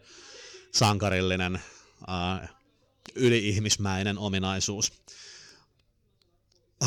[0.73, 1.61] sankarillinen,
[2.09, 2.49] äh,
[3.15, 4.93] yliihmismäinen ominaisuus.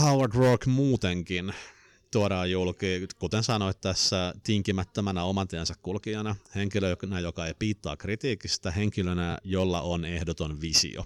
[0.00, 1.54] Howard Rourke muutenkin
[2.10, 9.38] tuodaan julki, kuten sanoit tässä, tinkimättömänä oman tiensä kulkijana, henkilönä, joka ei piittaa kritiikistä, henkilönä,
[9.44, 11.04] jolla on ehdoton visio.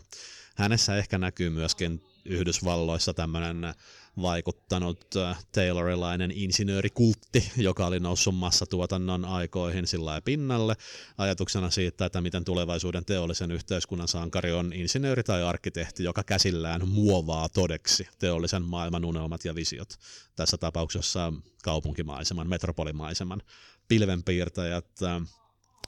[0.57, 3.75] Hänessä ehkä näkyy myöskin Yhdysvalloissa tämmöinen
[4.22, 10.74] vaikuttanut äh, Taylorilainen insinöörikultti, joka oli noussut massatuotannon aikoihin sillä pinnalle,
[11.18, 17.48] ajatuksena siitä, että miten tulevaisuuden teollisen yhteiskunnan sankari on insinööri tai arkkitehti, joka käsillään muovaa
[17.48, 19.88] todeksi teollisen maailman unelmat ja visiot.
[20.37, 23.42] Tässä tapauksessa kaupunkimaiseman, metropolimaiseman,
[23.88, 25.22] pilvenpiirtäjät, äh,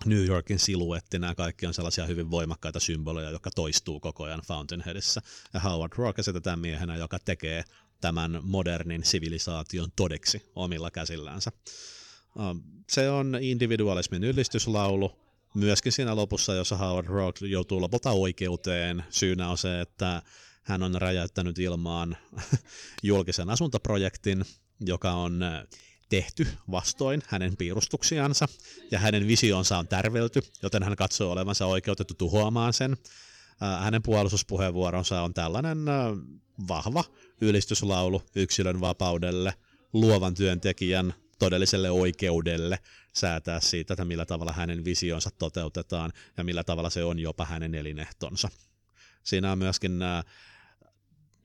[0.05, 5.23] New Yorkin siluetti, nämä kaikki on sellaisia hyvin voimakkaita symboleja, jotka toistuu koko ajan Fountainheadissä.
[5.55, 7.65] Ja Howard Rourke esitetään miehenä, joka tekee
[8.01, 11.53] tämän modernin sivilisaation todeksi omilla käsillänsä.
[12.91, 15.13] Se on individualismin ylistyslaulu,
[15.55, 19.05] myöskin siinä lopussa, jossa Howard Rourke joutuu lopulta oikeuteen.
[19.11, 20.23] Syynä on se, että
[20.63, 22.17] hän on räjäyttänyt ilmaan
[23.03, 24.45] julkisen asuntoprojektin,
[24.81, 25.41] joka on
[26.09, 28.49] tehty vastoin hänen piirustuksiansa,
[28.91, 32.97] ja hänen visionsa on tärvelty, joten hän katsoo olevansa oikeutettu tuhoamaan sen.
[33.81, 35.79] Hänen puolustuspuheenvuoronsa on tällainen
[36.69, 37.05] vahva
[37.40, 39.55] ylistyslaulu yksilön vapaudelle,
[39.92, 42.79] luovan työntekijän todelliselle oikeudelle
[43.12, 47.75] säätää siitä, että millä tavalla hänen visionsa toteutetaan ja millä tavalla se on jopa hänen
[47.75, 48.49] elinehtonsa.
[49.23, 50.23] Siinä on myöskin nämä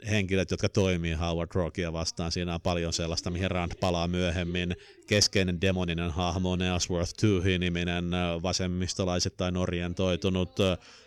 [0.10, 2.32] henkilöt, jotka toimii Howard Rockia vastaan.
[2.32, 4.76] Siinä on paljon sellaista, mihin Rand palaa myöhemmin.
[5.08, 8.12] Keskeinen demoninen hahmo on Ellsworth Toohey-niminen
[8.44, 10.56] vasemmistolaisittain orientoitunut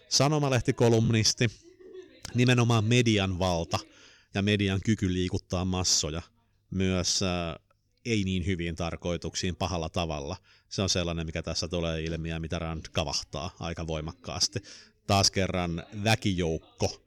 [0.09, 1.51] sanomalehtikolumnisti.
[2.35, 3.79] Nimenomaan median valta
[4.35, 6.23] ja median kyky liikuttaa massoja
[6.71, 7.21] myös
[8.05, 10.37] ei niin hyviin tarkoituksiin pahalla tavalla.
[10.69, 14.59] Se on sellainen, mikä tässä tulee ilmi ja mitä Rand kavahtaa aika voimakkaasti.
[15.07, 17.05] Taas kerran väkijoukko,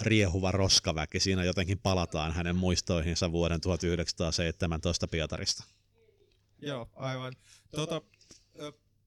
[0.00, 1.20] riehuva roskaväki.
[1.20, 5.64] Siinä jotenkin palataan hänen muistoihinsa vuoden 1917 Pietarista.
[6.58, 7.32] Joo, aivan.
[7.70, 8.02] Tota,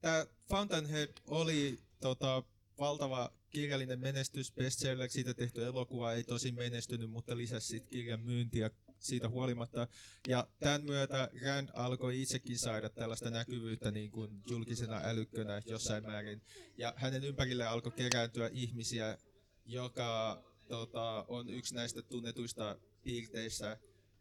[0.01, 2.43] Tämä Fountainhead oli tota,
[2.79, 9.29] valtava kirjallinen menestys, bestseller, siitä tehty elokuva ei tosi menestynyt, mutta lisäsi kirjan myyntiä siitä
[9.29, 9.87] huolimatta.
[10.27, 16.41] Ja tämän myötä Rand alkoi itsekin saada tällaista näkyvyyttä niin kuin julkisena älykkönä jossain määrin.
[16.77, 19.17] Ja hänen ympärille alkoi kerääntyä ihmisiä,
[19.65, 23.77] joka tota, on yksi näistä tunnetuista piirteistä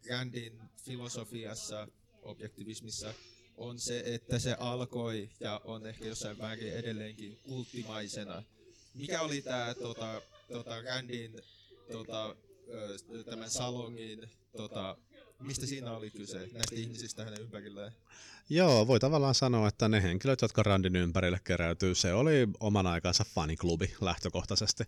[0.09, 1.87] Randin filosofiassa,
[2.21, 3.13] objektivismissa,
[3.57, 8.43] on se, että se alkoi ja on ehkä jossain määrin edelleenkin kulttimaisena.
[8.93, 11.41] Mikä oli tämä tota, tota Randin
[11.91, 12.35] tota,
[13.25, 14.97] tämän salongin, tota,
[15.39, 17.91] mistä siinä oli kyse, näistä ihmisistä hänen ympärilleen?
[18.49, 23.25] Joo, voi tavallaan sanoa, että ne henkilöt, jotka Randin ympärille keräytyy, se oli oman aikansa
[23.35, 24.83] faniklubi lähtökohtaisesti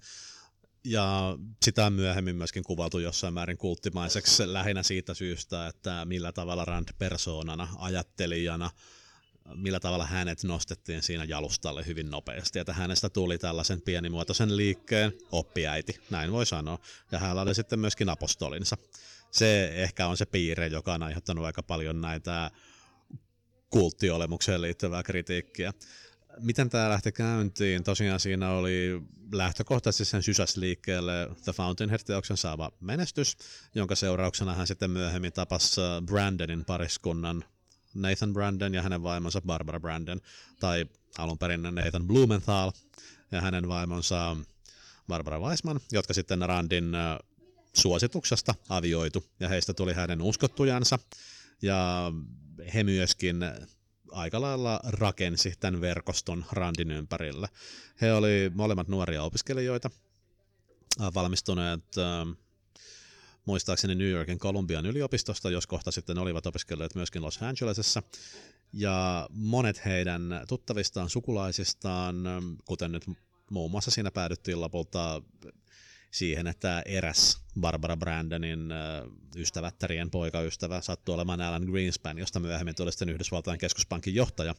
[0.84, 6.66] ja sitä on myöhemmin myöskin kuvattu jossain määrin kulttimaiseksi lähinnä siitä syystä, että millä tavalla
[6.66, 8.70] Rand persoonana, ajattelijana,
[9.56, 16.00] millä tavalla hänet nostettiin siinä jalustalle hyvin nopeasti, että hänestä tuli tällaisen pienimuotoisen liikkeen oppiäiti,
[16.10, 16.80] näin voi sanoa,
[17.12, 18.78] ja hänellä oli sitten myöskin apostolinsa.
[19.32, 22.52] Se ehkä on se piirre, joka on aiheuttanut aika paljon näitä
[23.70, 25.74] kulttiolemukseen liittyvää kritiikkiä
[26.40, 27.84] miten tämä lähti käyntiin?
[27.84, 33.38] Tosiaan siinä oli lähtökohtaisesti sen sysäs liikkeelle The Fountainhead-teoksen saava menestys,
[33.76, 37.44] jonka seurauksena hän sitten myöhemmin tapasi äh, Brandonin pariskunnan
[37.94, 40.22] Nathan Brandon ja hänen vaimonsa Barbara Brandon,
[40.60, 40.86] tai
[41.18, 42.72] alun perin Nathan Blumenthal
[43.32, 44.38] ja hänen vaimonsa
[45.08, 47.18] Barbara Weisman, jotka sitten Randin äh,
[47.74, 51.00] suosituksesta avioitu, ja heistä tuli hänen uskottujansa,
[51.62, 52.12] ja
[52.74, 53.38] he myöskin
[54.12, 57.48] aika lailla rakensi tämän verkoston Randin ympärillä.
[58.02, 59.90] He oli molemmat nuoria opiskelijoita,
[61.14, 61.84] valmistuneet
[63.46, 68.04] muistaakseni New Yorkin Columbian yliopistosta, jos kohta sitten olivat opiskelleet myöskin Los Angelesessa.
[68.74, 72.16] Ja monet heidän tuttavistaan, sukulaisistaan,
[72.66, 73.06] kuten nyt
[73.50, 75.22] muun muassa siinä päädyttiin lopulta
[76.12, 78.70] siihen, että eräs Barbara Brandonin
[79.36, 84.56] ystävättärien poikaystävä sattui olemaan Alan Greenspan, josta myöhemmin tuli sitten Yhdysvaltain keskuspankin johtaja.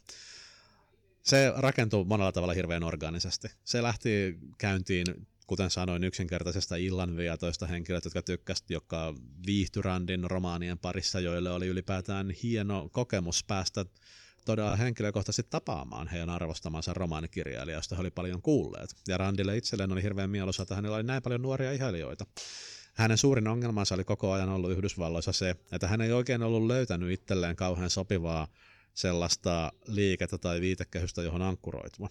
[1.23, 3.49] Se rakentui monella tavalla hirveän organisesti.
[3.65, 5.07] Se lähti käyntiin
[5.47, 9.15] kuten sanoin, yksinkertaisesta illanvietoista henkilöt, jotka tykkäsivät, jotka
[9.47, 13.85] viihtyi Randin romaanien parissa, joille oli ylipäätään hieno kokemus päästä
[14.44, 18.90] todella henkilökohtaisesti tapaamaan heidän arvostamansa romaanikirjailija, josta he oli paljon kuulleet.
[19.09, 22.26] Ja Randille itselleen oli hirveän mieluisa, että hänellä oli näin paljon nuoria ihailijoita.
[22.94, 27.11] Hänen suurin ongelmansa oli koko ajan ollut Yhdysvalloissa se, että hän ei oikein ollut löytänyt
[27.11, 28.48] itselleen kauhean sopivaa
[28.94, 32.09] sellaista liikettä tai viitekehystä, johon ankkuroitua.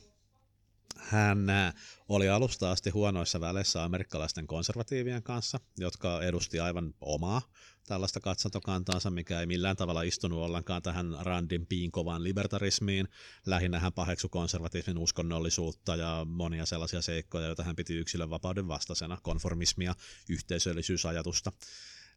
[1.01, 1.73] Hän äh,
[2.09, 7.41] oli alusta asti huonoissa väleissä amerikkalaisten konservatiivien kanssa, jotka edusti aivan omaa
[7.87, 13.07] tällaista katsontokantaansa, mikä ei millään tavalla istunut ollenkaan tähän Randin piinkovaan libertarismiin.
[13.45, 19.17] Lähinnä hän paheksu konservatiivin uskonnollisuutta ja monia sellaisia seikkoja, joita hän piti yksilön vapauden vastaisena,
[19.21, 19.95] konformismia,
[20.29, 21.51] yhteisöllisyysajatusta.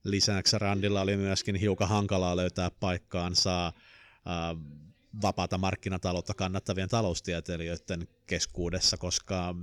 [0.04, 3.72] Lisäksi Randilla oli myöskin hiukan hankalaa löytää paikkaansa äh,
[5.22, 9.54] vapaata markkinataloutta kannattavien taloustieteilijöiden keskuudessa, koska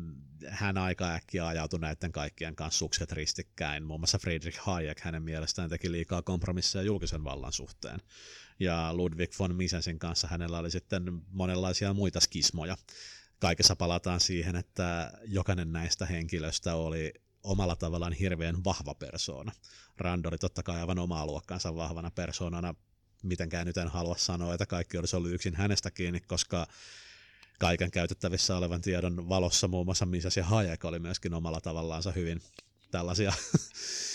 [0.48, 3.84] hän aika äkkiä ajautui näiden kaikkien kanssa sukset ristikkäin.
[3.84, 8.00] Muun muassa Friedrich Hayek hänen mielestään teki liikaa kompromisseja julkisen vallan suhteen.
[8.60, 12.78] Ja Ludwig von Misensin kanssa hänellä oli sitten monenlaisia muita skismoja.
[13.40, 19.52] Kaikessa palataan siihen, että jokainen näistä henkilöistä oli omalla tavallaan hirveän vahva persoona.
[19.98, 22.76] Rand oli totta kai aivan omaa luokkaansa vahvana persoonana
[23.24, 26.68] mitenkään nyt en halua sanoa, että kaikki olisi ollut yksin hänestä kiinni, koska
[27.60, 32.42] kaiken käytettävissä olevan tiedon valossa muun muassa Mises ja Hayek oli myöskin omalla tavallaansa hyvin
[32.92, 33.34] tällaisia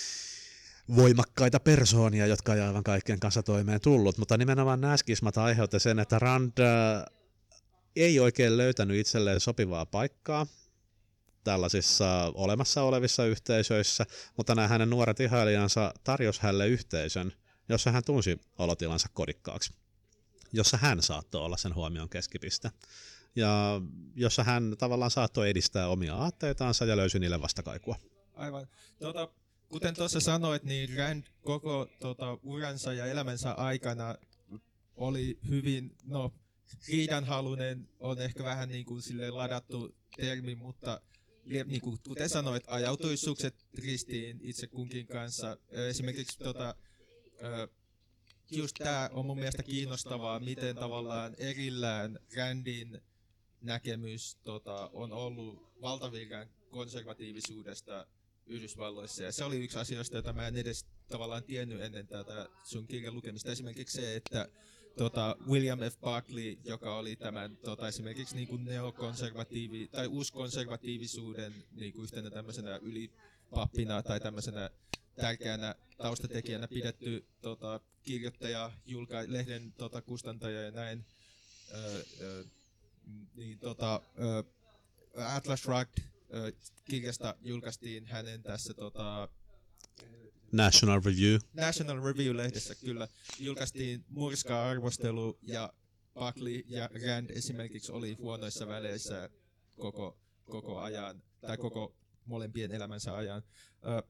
[0.97, 5.99] voimakkaita persoonia, jotka ei aivan kaikkien kanssa toimeen tullut, mutta nimenomaan nämä skismat aiheutti sen,
[5.99, 7.05] että Rand äh,
[7.97, 10.47] ei oikein löytänyt itselleen sopivaa paikkaa
[11.45, 17.33] tällaisissa olemassa olevissa yhteisöissä, mutta nämä hänen nuoret ihailijansa tarjosi hänelle yhteisön,
[17.69, 19.73] jossa hän tunsi olotilansa kodikkaaksi,
[20.53, 22.71] jossa hän saattoi olla sen huomion keskipiste
[23.37, 23.81] ja
[24.15, 27.97] jossa hän tavallaan saattoi edistää omia aatteitansa ja löysi niille vastakaikua.
[28.35, 28.67] Aivan.
[28.99, 29.29] Tuota,
[29.69, 34.15] kuten tuossa sanoit, niin Rand koko tuota, uransa ja elämänsä aikana
[34.97, 36.33] oli hyvin, no
[36.89, 41.01] riidanhalunen on ehkä vähän niin kuin sille ladattu termi, mutta
[41.65, 45.57] niin kuin, kuten sanoit, ajautui sukset ristiin itse kunkin kanssa.
[45.69, 46.75] Esimerkiksi tota,
[48.51, 53.01] just tämä on mun mielestä kiinnostavaa, miten tavallaan erillään Randin
[53.61, 58.07] näkemys tota, on ollut valtavirran konservatiivisuudesta
[58.47, 59.23] Yhdysvalloissa.
[59.23, 63.15] Ja se oli yksi asioista, jota mä en edes tavallaan tiennyt ennen tätä sun kirjan
[63.15, 63.53] lukemista.
[63.53, 64.49] Esimerkiksi se, että
[64.97, 66.01] tota, William F.
[66.01, 72.77] Buckley, joka oli tämän tota, esimerkiksi niin kuin neokonservatiivi tai uuskonservatiivisuuden niin kuin yhtenä tämmöisenä
[72.77, 74.71] ylipappina tai tämmöisenä
[75.17, 81.05] tärkeänä taustatekijänä pidetty tota, kirjoittaja, julka, lehden tota, kustantaja ja näin.
[81.75, 82.45] Ö, ö,
[83.35, 84.45] niin, tota, ö,
[85.17, 86.03] Atlas Shrugged
[86.85, 89.29] kirjasta julkaistiin hänen tässä tota,
[90.53, 91.39] National Review.
[91.55, 95.73] National Review-lehdessä kyllä julkaistiin murskaa arvostelu ja
[96.15, 99.31] Buckley ja Rand esimerkiksi oli huonoissa väleissä
[99.77, 103.43] koko, koko ajan, tai koko molempien elämänsä ajan.
[103.87, 104.03] Ö,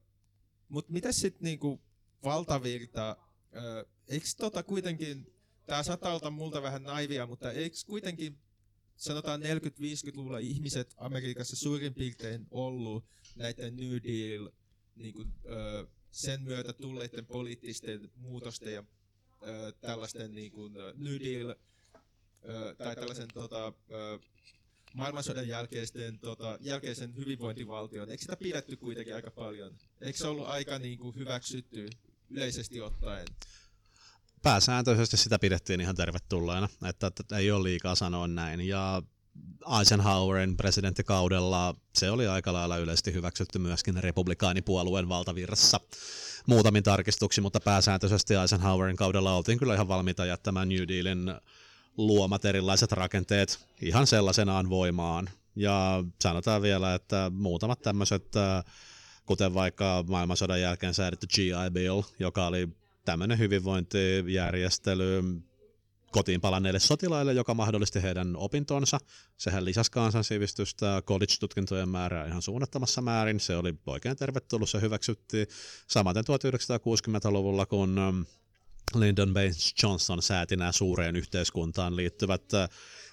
[0.69, 1.81] mutta mitä sitten niinku
[2.23, 3.17] valtavirta,
[4.07, 5.33] eikö tota kuitenkin,
[5.65, 8.37] tämä saattaa olla multa vähän naivia, mutta eikö kuitenkin
[8.95, 14.49] sanotaan 40-50-luvulla ihmiset Amerikassa suurin piirtein ollut näiden New Deal
[14.95, 18.83] niinku, ö, sen myötä tulleiden poliittisten muutosten ja
[19.47, 24.19] ö, tällaisten niinku, New Deal ö, tai tällaisen tota, ö,
[24.97, 29.73] maailmansodan jälkeisten, tota, jälkeisen hyvinvointivaltion, eikö sitä pidetty kuitenkin aika paljon?
[30.01, 31.89] Eikö se ollut aika niin kuin, hyväksytty
[32.29, 33.27] yleisesti ottaen?
[34.41, 38.61] Pääsääntöisesti sitä pidettiin ihan tervetulleena, että, että ei ole liikaa sanoa näin.
[38.67, 39.01] Ja
[39.79, 45.79] Eisenhowerin presidenttikaudella se oli aika lailla yleisesti hyväksytty myöskin republikaanipuolueen valtavirrassa
[46.47, 51.31] muutamin tarkistuksi, mutta pääsääntöisesti Eisenhowerin kaudella oltiin kyllä ihan valmiita jättämään New Dealin
[51.97, 55.29] luomat erilaiset rakenteet ihan sellaisenaan voimaan.
[55.55, 58.63] Ja sanotaan vielä, että muutamat tämmöiset, äh,
[59.25, 62.69] kuten vaikka maailmansodan jälkeen säädetty GI Bill, joka oli
[63.05, 65.23] tämmöinen hyvinvointijärjestely,
[66.11, 68.97] kotiin palanneille sotilaille, joka mahdollisti heidän opintonsa.
[69.37, 73.39] Sehän lisäsi kansansivistystä, college-tutkintojen määrää ihan suunnattomassa määrin.
[73.39, 75.47] Se oli oikein tervetullut, se hyväksyttiin.
[75.87, 78.25] Samaten 1960-luvulla, kun
[78.95, 82.69] Lyndon Baines Johnson sääti nämä suureen yhteiskuntaan liittyvät äh,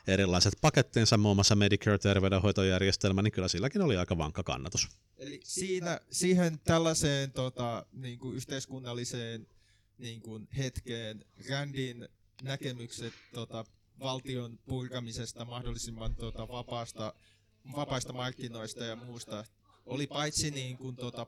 [0.06, 4.88] erilaiset pakettinsa, muun muassa Medicare-terveydenhoitojärjestelmä, niin kyllä silläkin oli aika vankka kannatus.
[5.18, 9.46] Eli siinä, siihen tällaiseen tota, niin kuin yhteiskunnalliseen
[9.98, 12.08] niin kuin hetkeen Randin
[12.42, 13.64] näkemykset tota,
[14.00, 17.14] valtion purkamisesta mahdollisimman tota, vapaasta,
[17.76, 19.44] vapaista markkinoista ja muusta
[19.86, 21.26] oli paitsi niin kuin, tota,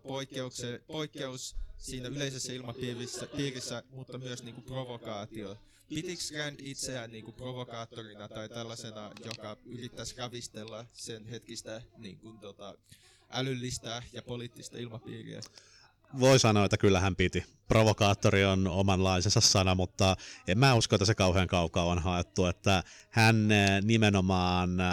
[0.87, 5.59] poikkeus siinä yleisessä ilmapiirissä, piirissä, mutta myös niin kuin provokaatio.
[5.88, 12.38] Pitikö Rand itseään niin kuin provokaattorina tai tällaisena, joka yrittäisi ravistella sen hetkistä niin kuin,
[12.38, 12.75] tota,
[13.31, 15.40] älyllistä ja poliittista ilmapiiriä?
[16.21, 17.45] Voi sanoa, että kyllä hän piti.
[17.69, 20.16] Provokaattori on omanlaisensa sana, mutta
[20.49, 24.87] en mä usko, että se kauhean kaukaa on haettu, että hän eh, nimenomaan eh,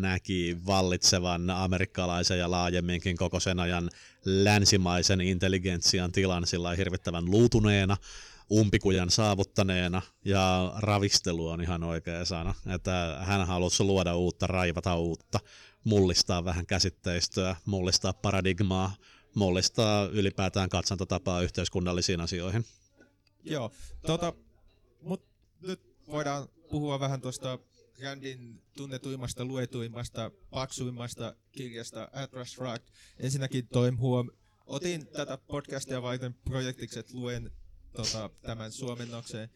[0.00, 3.90] näki vallitsevan amerikkalaisen ja laajemminkin koko sen ajan
[4.24, 7.96] länsimaisen intelligentsian tilan sillä hirvittävän luutuneena,
[8.52, 15.40] umpikujan saavuttaneena ja ravistelu on ihan oikea sana, että hän halusi luoda uutta, raivata uutta,
[15.84, 18.94] mullistaa vähän käsitteistöä, mullistaa paradigmaa,
[19.34, 22.64] mullistaa ylipäätään katsantatapaa yhteiskunnallisiin asioihin.
[23.44, 23.72] Joo,
[24.06, 24.32] tota,
[25.00, 25.24] mut
[25.60, 27.58] nyt voidaan puhua vähän tuosta
[28.02, 32.82] Randin tunnetuimmasta, luetuimmasta, paksuimmasta kirjasta Atlas Shrugged.
[33.18, 34.30] Ensinnäkin toim huom,
[34.66, 37.50] otin tätä podcastia varten projektiksi, että luen
[37.96, 39.50] tota, tämän suomennokseen.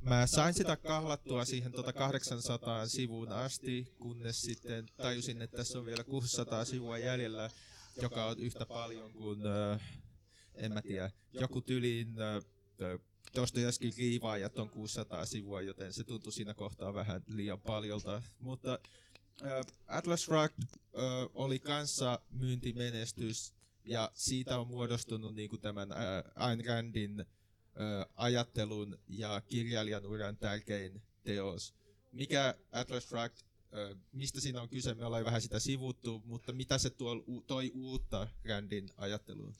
[0.00, 5.86] Mä sain sitä kahlattua siihen tota 800 sivuun asti, kunnes sitten tajusin, että tässä on
[5.86, 7.50] vielä 600 sivua jäljellä
[8.02, 9.80] joka on yhtä paljon kuin, äh,
[10.54, 13.00] en mä tiedä, joku tyliin äh,
[13.34, 18.22] Dostojevskin riivaajat on 600 sivua, joten se tuntui siinä kohtaa vähän liian paljolta.
[18.38, 18.78] Mutta
[19.42, 21.02] äh, Atlas Shrugged äh,
[21.34, 23.54] oli kanssa myyntimenestys,
[23.86, 25.98] ja siitä on muodostunut niin kuin tämän äh,
[26.34, 27.26] Ayn Randin äh,
[28.14, 31.74] ajattelun ja kirjailijan uran tärkein teos.
[32.12, 33.45] Mikä Atlas Shrugged
[34.12, 38.28] mistä siinä on kyse, me ollaan vähän sitä sivuttu, mutta mitä se tuo, toi uutta
[38.48, 39.54] Randin ajatteluun?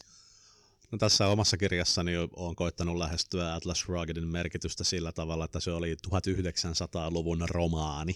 [0.92, 5.94] No tässä omassa kirjassani olen koittanut lähestyä Atlas Shruggedin merkitystä sillä tavalla, että se oli
[5.94, 8.14] 1900-luvun romaani,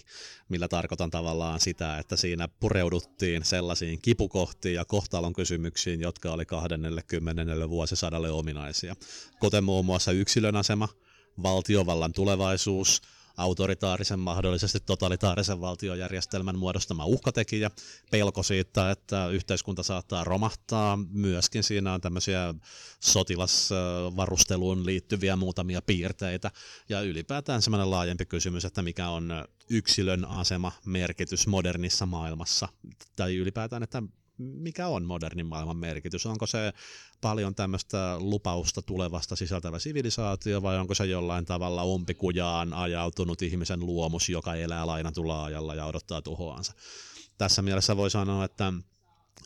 [0.49, 7.69] millä tarkoitan tavallaan sitä, että siinä pureuduttiin sellaisiin kipukohtiin ja kohtalon kysymyksiin, jotka oli 20.
[7.69, 8.95] vuosisadalle ominaisia,
[9.39, 10.87] kuten muun muassa yksilön asema,
[11.43, 13.01] valtiovallan tulevaisuus,
[13.37, 17.71] autoritaarisen, mahdollisesti totalitaarisen valtiojärjestelmän muodostama uhkatekijä,
[18.11, 22.53] pelko siitä, että yhteiskunta saattaa romahtaa, myöskin siinä on tämmöisiä
[22.99, 26.51] sotilasvarusteluun liittyviä muutamia piirteitä,
[26.89, 29.31] ja ylipäätään semmoinen laajempi kysymys, että mikä on
[29.69, 32.67] yksilön asema, merkitys modernissa maailmassa,
[33.15, 34.03] tai ylipäätään, että
[34.41, 36.25] mikä on modernin maailman merkitys?
[36.25, 36.73] Onko se
[37.21, 44.29] paljon tämmöistä lupausta tulevasta sisältävä sivilisaatio vai onko se jollain tavalla umpikujaan ajautunut ihmisen luomus,
[44.29, 46.73] joka elää lainatulla ajalla ja odottaa tuhoansa?
[47.37, 48.73] Tässä mielessä voi sanoa, että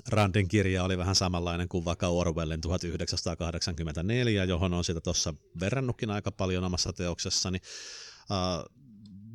[0.08, 6.31] Randin kirja oli vähän samanlainen kuin vaikka Orwellin 1984, johon on sitä tuossa verrannutkin aika
[6.31, 7.58] paljon omassa teoksessani.
[8.29, 8.85] Uh,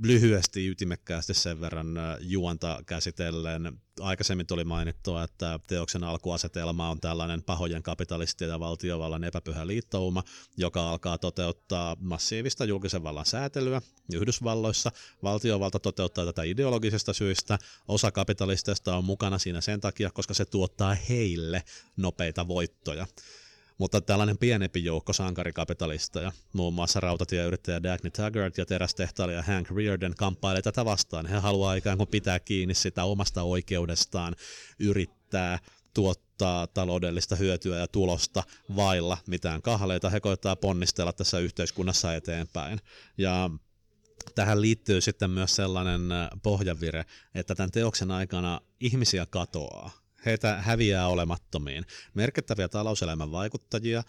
[0.03, 3.81] lyhyesti ytimekkäästi sen verran äh, juonta käsitellen.
[4.01, 10.23] Aikaisemmin tuli mainittua, että teoksen alkuasetelma on tällainen pahojen kapitalistien ja valtiovallan epäpyhä liittouma,
[10.57, 13.83] joka alkaa toteuttaa massiivista julkisen vallan säätelyä
[14.15, 14.93] Yhdysvalloissa.
[15.23, 17.59] Valtiovalta toteuttaa tätä ideologisista syistä.
[17.89, 21.63] Osa kapitalisteista on mukana siinä sen takia, koska se tuottaa heille
[21.97, 23.07] nopeita voittoja.
[23.81, 30.63] Mutta tällainen pienempi joukko sankarikapitalisteja, muun muassa rautatieyrittäjä Dagny Taggart ja terästehtailija Hank Reardon kamppailee
[30.63, 31.27] tätä vastaan.
[31.27, 34.37] He haluaa ikään kuin pitää kiinni sitä omasta oikeudestaan
[34.79, 35.59] yrittää
[35.95, 38.43] tuottaa taloudellista hyötyä ja tulosta
[38.77, 40.11] vailla mitään kahleita.
[40.11, 42.81] He koittaa ponnistella tässä yhteiskunnassa eteenpäin.
[43.19, 43.51] Ja
[44.35, 46.01] tähän liittyy sitten myös sellainen
[46.43, 51.85] pohjavire, että tämän teoksen aikana ihmisiä katoaa heitä häviää olemattomiin.
[52.15, 54.03] Merkittäviä talouselämän vaikuttajia,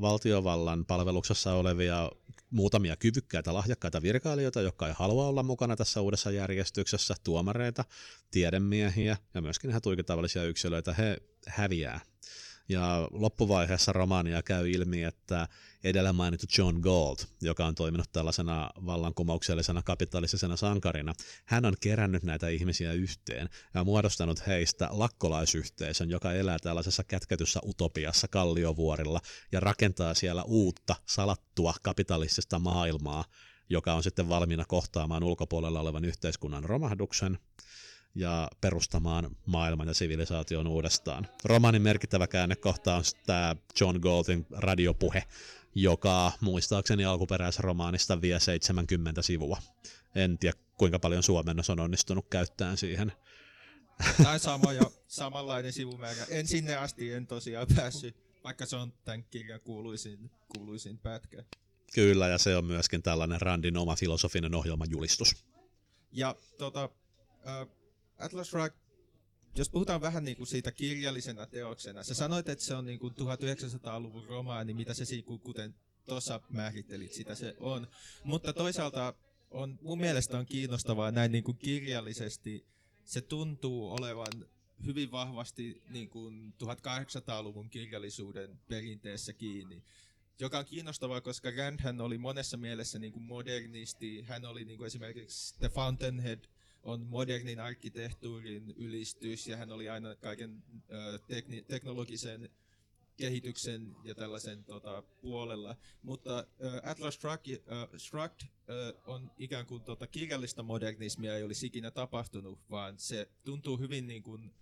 [0.00, 2.10] valtiovallan palveluksessa olevia
[2.50, 7.84] muutamia kyvykkäitä, lahjakkaita virkailijoita, jotka ei halua olla mukana tässä uudessa järjestyksessä, tuomareita,
[8.30, 11.16] tiedemiehiä ja myöskin ihan tuikitavallisia yksilöitä, he
[11.46, 12.00] häviää.
[12.70, 15.48] Ja loppuvaiheessa romaania käy ilmi, että
[15.84, 21.14] edellä mainittu John Gold, joka on toiminut tällaisena vallankumouksellisena kapitalistisena sankarina,
[21.44, 28.28] hän on kerännyt näitä ihmisiä yhteen ja muodostanut heistä lakkolaisyhteisön, joka elää tällaisessa kätketyssä utopiassa
[28.28, 29.20] kalliovuorilla
[29.52, 33.24] ja rakentaa siellä uutta salattua kapitalistista maailmaa,
[33.68, 37.38] joka on sitten valmiina kohtaamaan ulkopuolella olevan yhteiskunnan romahduksen
[38.14, 41.28] ja perustamaan maailman ja sivilisaation uudestaan.
[41.44, 45.24] Romaanin merkittävä käännekohta on tämä John Galtin radiopuhe,
[45.74, 49.58] joka muistaakseni alkuperäisromaanista vie 70 sivua.
[50.14, 53.12] En tiedä, kuinka paljon suomennos on onnistunut käyttämään siihen.
[54.22, 56.26] Tai sama ja samanlainen sivumäärä.
[56.28, 61.44] En sinne asti en tosiaan päässyt, vaikka se on tämän kirjan kuuluisin, kuuluisin pätkä.
[61.94, 65.44] Kyllä, ja se on myöskin tällainen Randin oma filosofinen ohjelmajulistus.
[66.12, 66.90] Ja tota,
[67.46, 67.66] äh,
[68.20, 68.78] Atlas Shrugged,
[69.56, 73.14] jos puhutaan vähän niin kuin siitä kirjallisena teoksena, sä sanoit, että se on niin kuin
[73.14, 75.74] 1900-luvun romaani, mitä se siinä, kuten
[76.06, 77.86] tuossa määrittelit, sitä se on.
[78.24, 79.14] Mutta toisaalta
[79.50, 82.66] on, mun mielestä on kiinnostavaa näin niin kuin kirjallisesti,
[83.04, 84.46] se tuntuu olevan
[84.86, 89.82] hyvin vahvasti niin kuin 1800-luvun kirjallisuuden perinteessä kiinni
[90.40, 94.22] joka on kiinnostavaa, koska Rand oli monessa mielessä niin kuin modernisti.
[94.22, 96.38] Hän oli niin kuin esimerkiksi The Fountainhead
[96.82, 100.62] on modernin arkkitehtuurin ylistys ja hän oli aina kaiken
[101.26, 102.50] tekni- teknologisen
[103.20, 105.76] kehityksen ja tällaisen tota, puolella.
[106.02, 107.62] Mutta äh, Atlas Shrugged,
[107.98, 108.48] Shrugged
[109.06, 114.22] on ikään kuin tota, kirjallista modernismia ei olisi ikinä tapahtunut, vaan se tuntuu hyvin niin
[114.22, 114.54] kuin,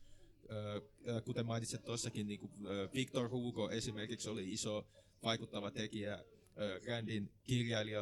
[0.51, 2.53] äh, kuten mainitsit tuossakin, niin kuin,
[2.95, 4.87] Victor Hugo esimerkiksi oli iso
[5.23, 6.23] vaikuttava tekijä äh,
[6.87, 8.01] Randin kirjailija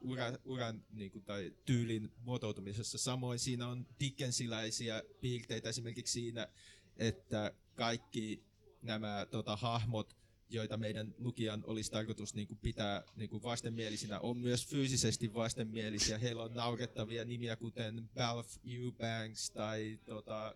[0.00, 2.98] ura, uran niin kuin, tai tyylin muotoutumisessa.
[2.98, 6.48] Samoin siinä on Dickensiläisiä piirteitä esimerkiksi siinä,
[6.96, 8.42] että kaikki
[8.82, 10.16] nämä tota, hahmot,
[10.50, 16.18] joita meidän lukijan olisi tarkoitus niin kuin, pitää niin kuin vastenmielisinä, on myös fyysisesti vastenmielisiä.
[16.18, 20.54] Heillä on naurettavia nimiä, kuten Balf Eubanks tai tota,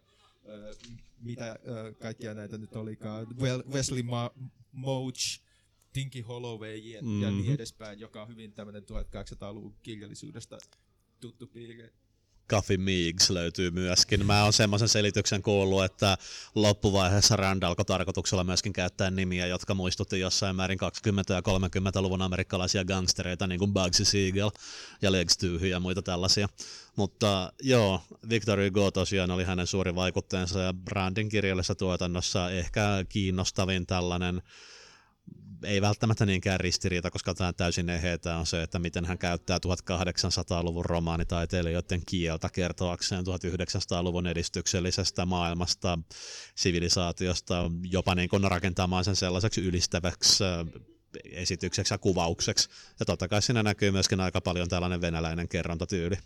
[1.21, 1.59] mitä
[1.99, 3.27] kaikkia näitä nyt olikaan,
[3.73, 4.35] Wesley Ma-
[4.73, 5.41] Moach,
[5.93, 7.23] Tinky Holloway mm-hmm.
[7.23, 10.59] ja niin edespäin, joka on hyvin tämmöinen 1800-luvun kirjallisuudesta
[11.21, 11.93] tuttu piirre.
[12.51, 14.27] Coffee Meeks löytyy myöskin.
[14.27, 16.19] Mä oon semmoisen selityksen kuullut, että
[16.55, 20.85] loppuvaiheessa Rand alkoi tarkoituksella myöskin käyttää nimiä, jotka muistutti jossain määrin 20-
[21.35, 24.51] ja 30-luvun amerikkalaisia gangstereita, niin kuin Bugsy Siegel
[25.03, 26.49] ja Legs Toohy ja muita tällaisia.
[26.97, 33.87] Mutta joo, Victor Hugo tosiaan oli hänen suuri vaikutteensa ja Randin kirjallisessa tuotannossa ehkä kiinnostavin
[33.87, 34.43] tällainen
[35.65, 40.85] ei välttämättä niinkään ristiriita, koska tämä täysin ehetä on se, että miten hän käyttää 1800-luvun
[40.85, 45.99] romaanitaiteilijoiden kieltä kertoakseen 1900-luvun edistyksellisestä maailmasta,
[46.55, 50.83] sivilisaatiosta, jopa niin kuin rakentamaan sen sellaiseksi ylistäväksi äh,
[51.25, 52.69] esitykseksi ja kuvaukseksi.
[53.01, 56.17] Ja totta kai siinä näkyy myöskin aika paljon tällainen venäläinen kerrontatyyli.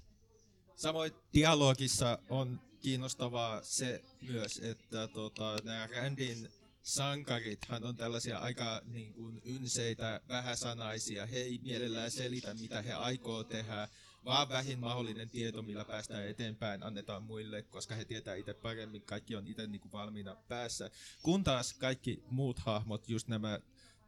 [0.77, 6.49] Samoin dialogissa on kiinnostavaa se myös, että tota, nämä Randin
[6.87, 11.27] sankarithan on tällaisia aika niin kuin, ynseitä, vähäsanaisia.
[11.27, 13.89] He ei mielellään selitä, mitä he aikoo tehdä,
[14.25, 19.37] vaan vähin mahdollinen tieto, millä päästään eteenpäin, annetaan muille, koska he tietää itse paremmin, kaikki
[19.37, 20.91] on itse niin kuin, valmiina päässä.
[21.23, 23.61] Kun taas kaikki muut hahmot, just nämä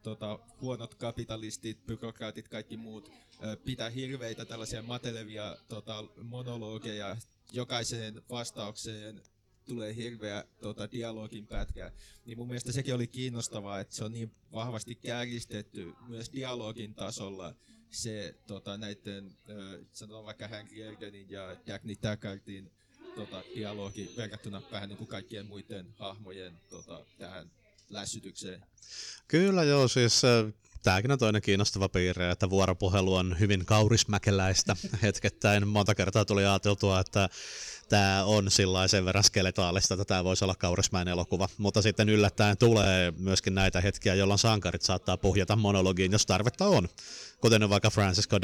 [0.03, 3.11] tota, huonot kapitalistit, byrokraatit, kaikki muut,
[3.65, 7.17] pitää hirveitä tällaisia matelevia tota, monologeja
[7.51, 9.21] jokaiseen vastaukseen
[9.69, 11.91] tulee hirveä tota, dialogin pätkä,
[12.25, 17.55] niin mun mielestä sekin oli kiinnostavaa, että se on niin vahvasti kärjistetty myös dialogin tasolla
[17.91, 22.71] se tota, näiden, äh, sanotaan vaikka Hank Jergenin ja Dagny Taggardin
[23.15, 27.51] tota, dialogi verrattuna vähän niin kuin kaikkien muiden hahmojen tota, tähän
[27.89, 28.65] lässytykseen.
[29.27, 30.21] Kyllä joo, siis
[30.83, 35.67] Tämäkin on toinen kiinnostava piirre, että vuoropuhelu on hyvin kaurismäkeläistä hetkettäin.
[35.67, 37.29] Monta kertaa tuli ajateltua, että
[37.89, 38.51] tämä on
[38.87, 41.49] sen verran skeletaalista, että tämä voisi olla kaurismäen elokuva.
[41.57, 46.89] Mutta sitten yllättäen tulee myöskin näitä hetkiä, jolloin sankarit saattaa puhjata monologiin, jos tarvetta on.
[47.41, 48.37] Kuten vaikka Francisco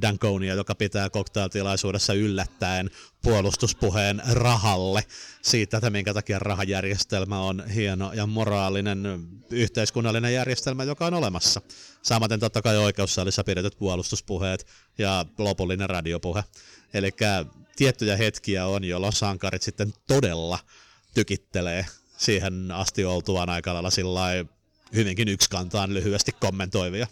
[0.00, 2.90] Danconia, joka pitää cocktailtilaisuudessa yllättäen
[3.22, 5.04] puolustuspuheen rahalle
[5.42, 11.60] siitä, että minkä takia rahajärjestelmä on hieno ja moraalinen yhteiskunnallinen järjestelmä, joka on olemassa.
[12.02, 14.66] Samaten totta kai oikeussalissa pidetyt puolustuspuheet
[14.98, 16.44] ja lopullinen radiopuhe.
[16.94, 17.10] Eli
[17.76, 20.58] tiettyjä hetkiä on, jolloin sankarit sitten todella
[21.14, 24.46] tykittelee siihen asti oltuaan aika lailla
[24.94, 27.06] hyvinkin yksikantaan lyhyesti kommentoivia.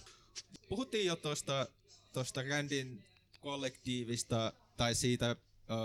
[0.69, 1.67] Puhuttiin jo tuosta
[2.13, 3.05] tosta Randin
[3.41, 5.37] kollektiivista tai siitä ö,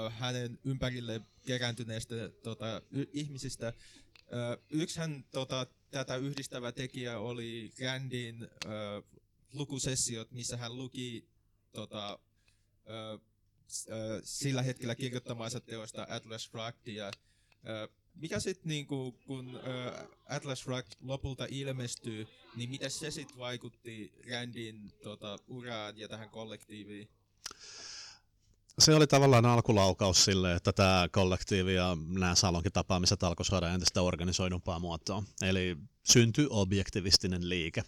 [0.10, 3.68] hänen ympärille kerääntyneistä tota, y- ihmisistä.
[3.68, 8.48] Ö, yksihän tota, tätä yhdistävä tekijä oli Randin ö,
[9.54, 11.28] lukusessiot, missä hän luki
[11.72, 12.20] tota,
[12.90, 13.20] ö,
[14.24, 17.12] sillä hetkellä kirjoittamaansa teosta Atlas Shrugged.
[18.16, 19.60] mikä sitten niinku, kun
[20.26, 27.10] Atlas Shrugged lopulta ilmestyy, niin miten se sitten vaikutti Randin tota, uraan ja tähän kollektiiviin?
[28.80, 34.02] Se oli tavallaan alkulaukaus sille, että tämä kollektiivi ja nämä salonkin tapaamiset alkoi saada entistä
[34.02, 35.24] organisoidumpaa muotoa.
[35.42, 37.84] Eli syntyi objektivistinen liike.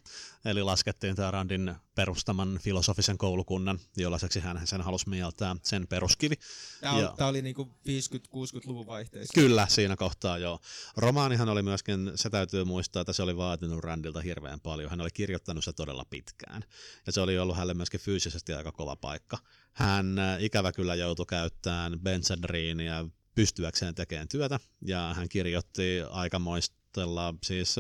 [0.46, 6.36] Eli laskettiin tämä Randin perustaman filosofisen koulukunnan, jollaiseksi hän sen halusi mieltää sen peruskivi.
[6.82, 9.34] Tämä, ja, tämä oli niinku 50-60-luvun vaihteessa.
[9.34, 10.60] Kyllä, siinä kohtaa joo.
[10.98, 14.90] Romaanihan oli myöskin, se täytyy muistaa, että se oli vaatinut Randilta hirveän paljon.
[14.90, 16.64] Hän oli kirjoittanut se todella pitkään.
[17.06, 19.38] Ja se oli ollut hänelle myöskin fyysisesti aika kova paikka.
[19.80, 23.06] Hän äh, ikävä kyllä joutui käyttämään Benzedriiniä
[23.36, 27.76] pystyäkseen tekemään työtä, ja hän kirjoitti aikamoistella siis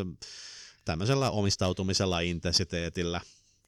[0.85, 3.21] tämmöisellä omistautumisella intensiteetillä,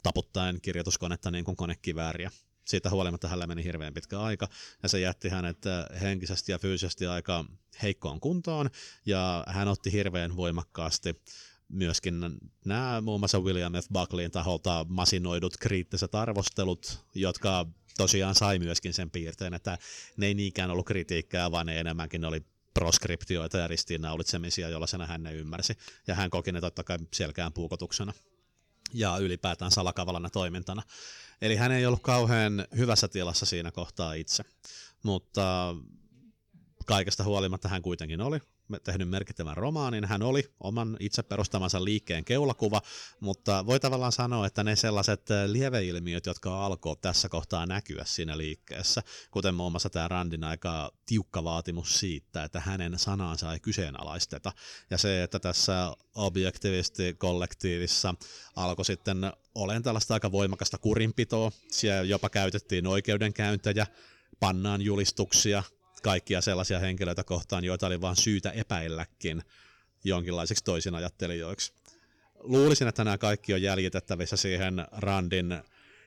[0.03, 2.31] taputtaen kirjoituskonetta niin kuin konekivääriä.
[2.65, 4.47] Siitä huolimatta hänellä meni hirveän pitkä aika,
[4.83, 7.45] ja se jätti hänet äh, henkisesti ja fyysisesti aika
[7.81, 8.69] heikkoon kuntoon,
[9.05, 11.21] ja hän otti hirveän voimakkaasti
[11.69, 13.87] myöskin nämä muun muassa William F.
[13.93, 17.65] Buckleyin taholta masinoidut kriittiset arvostelut, jotka
[18.01, 19.77] tosiaan sai myöskin sen piirteen, että
[20.17, 22.41] ne ei niinkään ollut kritiikkaa, vaan ne enemmänkin oli
[22.73, 25.73] proskriptioita ja ristiinnaulitsemisia, jolla sen hän ne ymmärsi.
[26.07, 28.13] Ja hän koki ne totta kai selkään puukotuksena
[28.93, 30.83] ja ylipäätään salakavalana toimintana.
[31.41, 34.43] Eli hän ei ollut kauhean hyvässä tilassa siinä kohtaa itse,
[35.03, 35.75] mutta
[36.85, 38.39] kaikesta huolimatta hän kuitenkin oli
[38.83, 40.05] tehnyt merkittävän romaanin.
[40.05, 42.81] Hän oli oman itse perustamansa liikkeen keulakuva,
[43.19, 48.37] mutta voi tavallaan sanoa, että ne sellaiset äh, lieveilmiöt, jotka alkoi tässä kohtaa näkyä siinä
[48.37, 54.51] liikkeessä, kuten muun muassa tämä Randin aika tiukka vaatimus siitä, että hänen sanansa ei kyseenalaisteta,
[54.89, 58.15] ja se, että tässä objektivisti-kollektiivissa
[58.55, 63.87] alkoi sitten olen tällaista aika voimakasta kurinpitoa, siellä jopa käytettiin oikeudenkäyntejä,
[64.39, 65.63] pannaan julistuksia,
[66.03, 69.43] kaikkia sellaisia henkilöitä kohtaan, joita oli vain syytä epäilläkin
[70.03, 71.73] jonkinlaisiksi toisin ajattelijoiksi.
[72.39, 75.63] Luulisin, että nämä kaikki on jäljitettävissä siihen Randin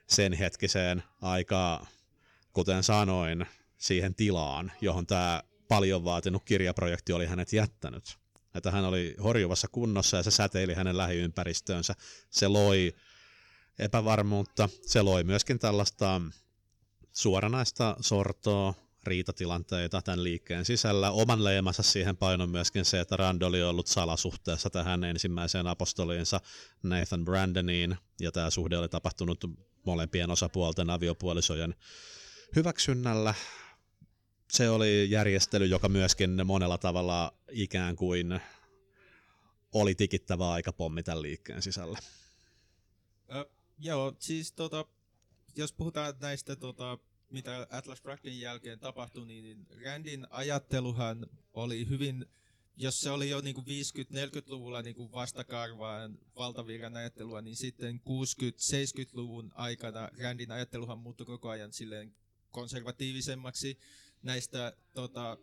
[0.06, 1.86] sen hetkiseen aikaa,
[2.52, 3.46] kuten sanoin,
[3.78, 8.18] siihen tilaan, johon tämä paljon vaatinut kirjaprojekti oli hänet jättänyt.
[8.54, 11.94] Että hän oli horjuvassa kunnossa ja se säteili hänen lähiympäristöönsä.
[12.30, 12.94] Se loi
[13.78, 16.20] epävarmuutta, se loi myöskin tällaista
[17.12, 18.74] suoranaista sortoa,
[19.06, 21.10] riitatilanteita tämän liikkeen sisällä.
[21.10, 26.40] Oman leemansa siihen painon myöskin se, että Rand oli ollut salasuhteessa tähän ensimmäiseen apostoliinsa
[26.82, 29.44] Nathan Brandoniin, ja tämä suhde oli tapahtunut
[29.86, 31.74] molempien osapuolten aviopuolisojen
[32.56, 33.34] hyväksynnällä.
[34.52, 38.40] Se oli järjestely, joka myöskin monella tavalla ikään kuin
[39.72, 40.46] oli tikittävä
[40.76, 41.98] pommi tämän liikkeen sisällä.
[43.34, 44.84] Ö, joo, siis tota,
[45.56, 46.98] jos puhutaan näistä tota,
[47.34, 52.26] mitä Atlas Shruggedin jälkeen tapahtui, niin Randin ajatteluhan oli hyvin,
[52.76, 60.52] jos se oli jo niin 50-40-luvulla niin vastakarvaan valtavirran ajattelua, niin sitten 60-70-luvun aikana Randin
[60.52, 62.14] ajatteluhan muuttui koko ajan silleen
[62.50, 63.78] konservatiivisemmaksi
[64.22, 65.38] näistä tota,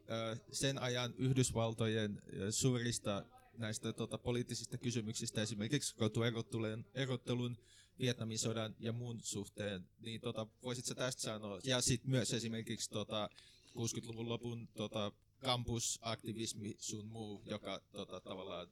[0.52, 3.26] sen ajan Yhdysvaltojen suurista
[3.62, 7.58] näistä tota, poliittisista kysymyksistä, esimerkiksi rotuerottelun erottelun
[8.00, 11.60] Vietnamin sodan ja muun suhteen, niin tota, voisitko tästä sanoa?
[11.64, 13.30] Ja sitten myös esimerkiksi tota,
[13.70, 18.68] 60-luvun lopun tota, kampusaktivismi sun muu, joka tota, tavallaan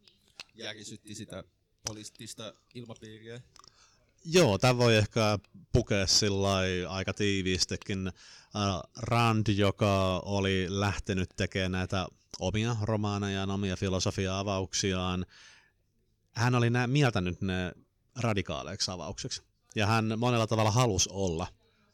[0.56, 1.44] järjisytti sitä
[1.88, 3.42] poliittista ilmapiiriä.
[4.26, 5.40] Joo, tämä voi ehkä
[5.72, 6.50] pukea sillä
[6.90, 8.08] aika tiiviistikin.
[8.08, 8.14] Äh,
[8.98, 12.08] Rand, joka oli lähtenyt tekemään näitä
[12.40, 15.26] omia romaanejaan, omia filosofia-avauksiaan,
[16.32, 17.72] hän oli nä- mieltänyt ne
[18.16, 19.42] radikaaleiksi avaukseksi.
[19.76, 21.48] Ja hän monella tavalla halusi olla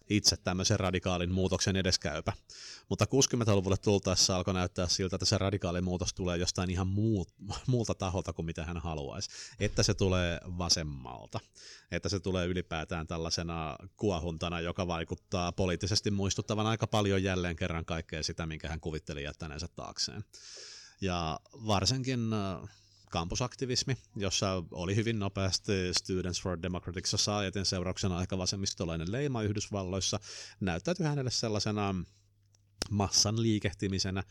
[0.10, 2.34] itse tämmöisen radikaalin muutoksen edeskäypä.
[2.90, 7.30] Mutta 60-luvulle tultaessa alkoi näyttää siltä, että se radikaali muutos tulee jostain ihan muut,
[7.68, 9.30] muulta taholta kuin mitä hän haluaisi.
[9.60, 11.40] Että se tulee vasemmalta.
[11.92, 18.24] Että se tulee ylipäätään tällaisena kuohuntana, joka vaikuttaa poliittisesti muistuttavan aika paljon jälleen kerran kaikkea
[18.24, 20.24] sitä, minkä hän kuvitteli jättäneensä taakseen.
[21.02, 22.20] Ja varsinkin
[23.16, 30.20] kampusaktivismi, jossa oli hyvin nopeasti Students for Democratic Societyn seurauksena aika vasemmistolainen leima Yhdysvalloissa,
[30.60, 31.96] näyttäytyi hänelle sellaisena
[32.90, 34.24] massan liikehtimisenä,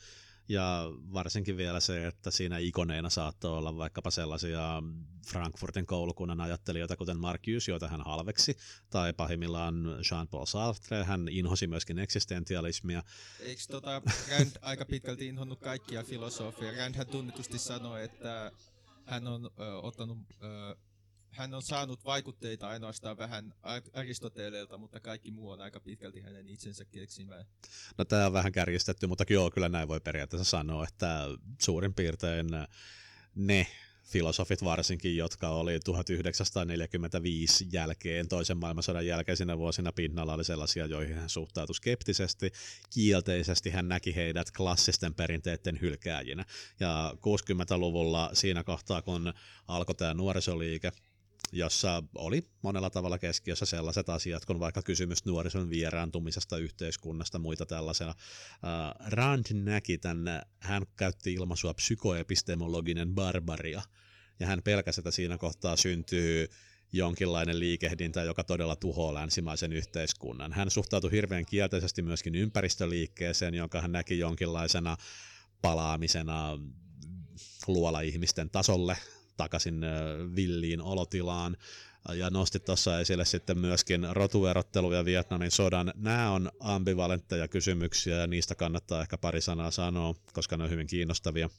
[0.49, 4.83] ja varsinkin vielä se, että siinä ikoneina saattoi olla vaikkapa sellaisia
[5.27, 8.57] Frankfurtin koulukunnan ajattelijoita, kuten Marcus, joita hän halveksi,
[8.91, 9.75] tai pahimmillaan
[10.11, 13.03] Jean-Paul Sartre, hän inhosi myöskin eksistentialismia.
[13.41, 16.77] Eikö tota, Rand aika pitkälti inhonnut kaikkia filosofia?
[16.77, 18.53] Rand hän tunnetusti sanoi, että
[19.07, 20.77] hän on ö, ottanut, ö,
[21.31, 23.55] hän on saanut vaikutteita ainoastaan vähän
[23.93, 27.45] Aristoteleelta, mutta kaikki muu on aika pitkälti hänen itsensä keksimään.
[27.99, 31.25] No tämä on vähän kärjistetty, mutta joo, kyllä näin voi periaatteessa sanoa, että
[31.63, 32.47] suurin piirtein
[33.35, 33.67] ne
[34.05, 41.29] filosofit varsinkin, jotka oli 1945 jälkeen, toisen maailmansodan jälkeisinä vuosina pinnalla, oli sellaisia, joihin hän
[41.29, 42.53] suhtautui skeptisesti,
[42.95, 46.45] kielteisesti, hän näki heidät klassisten perinteiden hylkääjinä.
[46.81, 49.33] Ja 60-luvulla siinä kohtaa, kun
[49.69, 50.93] alkoi tämä nuorisoliike,
[51.55, 58.15] jossa oli monella tavalla keskiössä sellaiset asiat, kun vaikka kysymys nuorison vieraantumisesta yhteiskunnasta, muita tällaisena.
[59.07, 63.83] Rand näki tänne, hän käytti ilmaisua psykoepistemologinen barbaria,
[64.41, 66.49] ja hän pelkäsi, että siinä kohtaa syntyy
[66.93, 70.53] jonkinlainen liikehdintä, joka todella tuhoaa länsimaisen yhteiskunnan.
[70.53, 74.97] Hän suhtautui hirveän kielteisesti myöskin ympäristöliikkeeseen, jonka hän näki jonkinlaisena
[75.63, 76.59] palaamisena
[77.67, 78.97] luola-ihmisten tasolle,
[79.37, 79.81] takaisin
[80.37, 81.57] villiin olotilaan
[82.13, 85.93] ja nosti tuossa esille sitten myöskin rotuerottelu ja Vietnamin sodan.
[85.97, 90.87] Nämä on ambivalentteja kysymyksiä ja niistä kannattaa ehkä pari sanaa sanoa, koska ne on hyvin
[90.87, 91.51] kiinnostavia.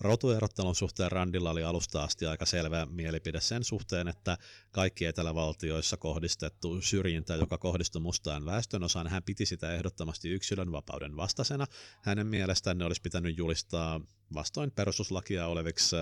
[0.00, 4.38] Rotuerottelun suhteen Randilla oli alusta asti aika selvä mielipide sen suhteen, että
[4.70, 11.66] kaikki etelävaltioissa kohdistettu syrjintä, joka kohdistui mustaan väestönosaan, hän piti sitä ehdottomasti yksilön vapauden vastaisena.
[12.02, 14.00] Hänen mielestään ne olisi pitänyt julistaa
[14.34, 15.96] vastoin perustuslakia oleviksi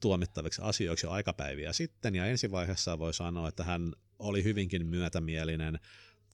[0.00, 5.78] tuomittaviksi asioiksi aikapäiviä sitten, ja ensivaiheessa voi sanoa, että hän oli hyvinkin myötämielinen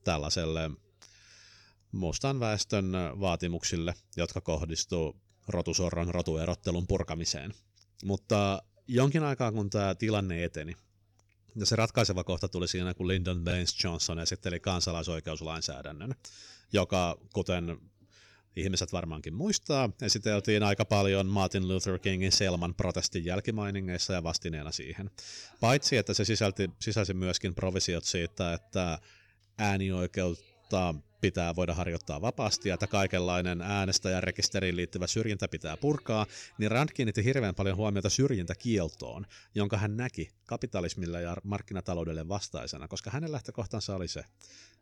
[0.05, 0.71] tällaiselle
[1.93, 7.55] mustan väestön vaatimuksille, jotka kohdistuu rotusorron rotuerottelun purkamiseen.
[8.05, 10.77] Mutta jonkin aikaa kun tämä tilanne eteni,
[11.57, 16.15] ja se ratkaiseva kohta tuli siinä, kun Lyndon Baines Johnson esitteli kansalaisoikeuslainsäädännön,
[16.73, 17.79] joka, kuten
[18.57, 25.11] ihmiset varmaankin muistaa, esiteltiin aika paljon Martin Luther Kingin Selman protestin jälkimainingeissa ja vastineena siihen.
[25.61, 28.99] Paitsi, että se sisälti, sisälsi myöskin provisiot siitä, että
[29.59, 36.27] äänioikeutta pitää voida harjoittaa vapaasti ja että kaikenlainen äänestäjärekisteriin liittyvä syrjintä pitää purkaa,
[36.59, 43.11] niin Rand kiinnitti hirveän paljon huomiota syrjintäkieltoon, jonka hän näki kapitalismille ja markkinataloudelle vastaisena, koska
[43.11, 44.25] hänen lähtökohtansa oli se,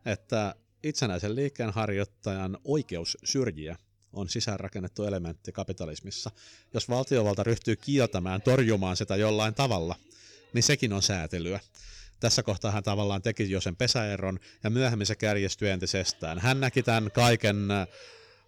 [0.04, 3.76] että itsenäisen liikkeen harjoittajan oikeus syrjiä
[4.12, 6.30] on sisäänrakennettu elementti kapitalismissa.
[6.74, 9.96] Jos valtiovalta ryhtyy kieltämään, torjumaan sitä jollain tavalla,
[10.52, 11.60] niin sekin on säätelyä
[12.20, 16.38] tässä kohtaa hän tavallaan teki jo sen pesäeron, ja myöhemmin se kärjestyi entisestään.
[16.38, 17.86] Hän näki tämän kaiken äh,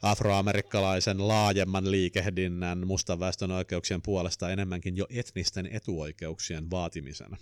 [0.02, 7.36] afroamerikkalaisen laajemman liikehdinnän mustan väestön oikeuksien puolesta enemmänkin jo etnisten etuoikeuksien vaatimisena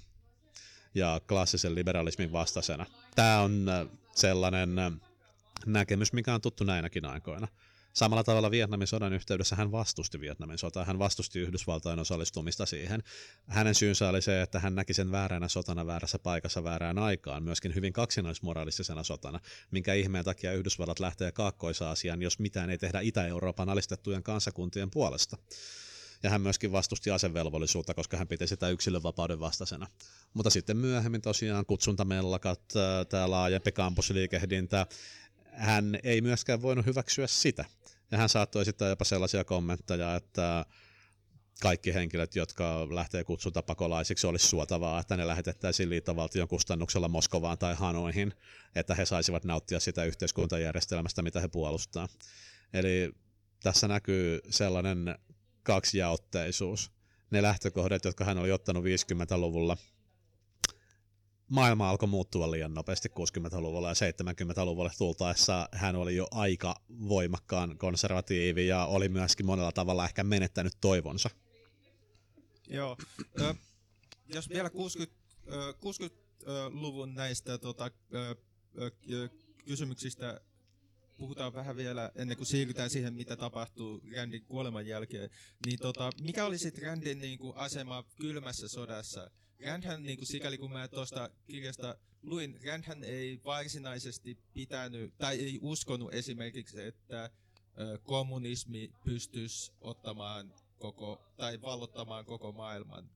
[0.95, 2.87] ja klassisen liberalismin vastaisena.
[3.15, 4.93] Tämä on äh, sellainen äh,
[5.67, 7.49] näkemys, mikä on tuttu näinäkin aikoina.
[7.97, 13.03] Samalla tavalla Vietnamin sodan yhteydessä hän vastusti Vietnamin sotaa, hän vastusti Yhdysvaltain osallistumista siihen.
[13.47, 17.75] Hänen syynsä oli se, että hän näki sen vääränä sotana väärässä paikassa väärään aikaan, myöskin
[17.75, 19.41] hyvin kaksinaismoralistisena sotana,
[19.71, 25.37] minkä ihmeen takia Yhdysvallat lähtee Kaakkois-Aasiaan, jos mitään ei tehdä Itä-Euroopan alistettujen kansakuntien puolesta
[26.23, 29.87] ja hän myöskin vastusti asevelvollisuutta, koska hän piti sitä yksilönvapauden vastaisena.
[30.35, 32.61] Mutta sitten myöhemmin tosiaan kutsuntamellakat,
[33.09, 34.87] tämä laajempi kampusliikehdintä,
[35.57, 37.65] hän ei myöskään voinut hyväksyä sitä.
[38.11, 40.67] Ja hän saattoi esittää jopa sellaisia kommentteja, että
[41.63, 47.75] kaikki henkilöt, jotka lähtee kutsuta pakolaisiksi, olisi suotavaa, että ne lähetettäisiin liittovaltion kustannuksella Moskovaan tai
[47.75, 48.33] Hanoihin,
[48.75, 52.09] että he saisivat nauttia sitä yhteiskuntajärjestelmästä, mitä he puolustaa.
[52.73, 53.13] Eli
[53.63, 55.19] tässä näkyy sellainen
[55.63, 56.93] kaksijaotteisuus.
[57.31, 59.77] Ne lähtökohdat, jotka hän oli ottanut 50-luvulla–
[61.51, 66.77] maailma alkoi muuttua liian nopeasti 60-luvulla ja 70-luvulle tultaessa hän oli jo aika
[67.09, 71.31] voimakkaan konservatiivi ja oli myöskin monella tavalla ehkä menettänyt toivonsa.
[72.69, 72.97] Joo.
[73.41, 73.55] Ö,
[74.35, 75.17] jos vielä 60,
[75.47, 78.37] 60-luvun näistä tota, ö,
[78.81, 79.29] ö,
[79.65, 80.41] kysymyksistä
[81.17, 85.31] puhutaan vähän vielä ennen kuin siirrytään siihen, mitä tapahtuu Randin kuoleman jälkeen,
[85.67, 89.31] niin tota, mikä oli sitten Randin niin kuin, asema kylmässä sodassa?
[89.67, 95.59] Randhän, niin kuin sikäli kun mä tuosta kirjasta luin, Randhän ei varsinaisesti pitänyt, tai ei
[95.63, 97.31] uskonut esimerkiksi, että
[98.03, 103.11] kommunismi pystyisi ottamaan koko, tai vallottamaan koko maailman,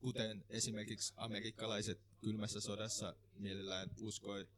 [0.00, 4.48] kuten esimerkiksi amerikkalaiset kylmässä sodassa mielellään uskoi.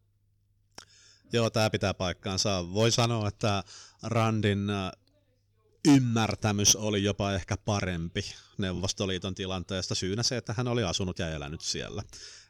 [1.32, 2.64] Joo, tämä pitää paikkaansa.
[2.72, 3.64] Voi sanoa, että
[4.02, 4.68] Randin
[5.88, 8.24] ymmärtämys oli jopa ehkä parempi
[8.58, 9.94] Neuvostoliiton tilanteesta.
[9.94, 12.02] Syynä se, että hän oli asunut ja elänyt siellä.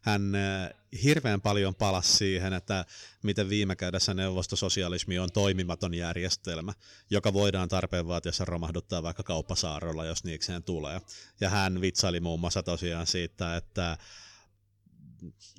[0.03, 2.85] Hän eh, hirveän paljon palasi siihen, että
[3.23, 6.73] miten viime kädessä neuvostososialismi on toimimaton järjestelmä,
[7.11, 11.01] joka voidaan tarpeen vaatiessa romahduttaa vaikka kauppasaarolla, jos niikseen tulee.
[11.41, 13.99] Ja hän vitsaili muun muassa tosiaan siitä, että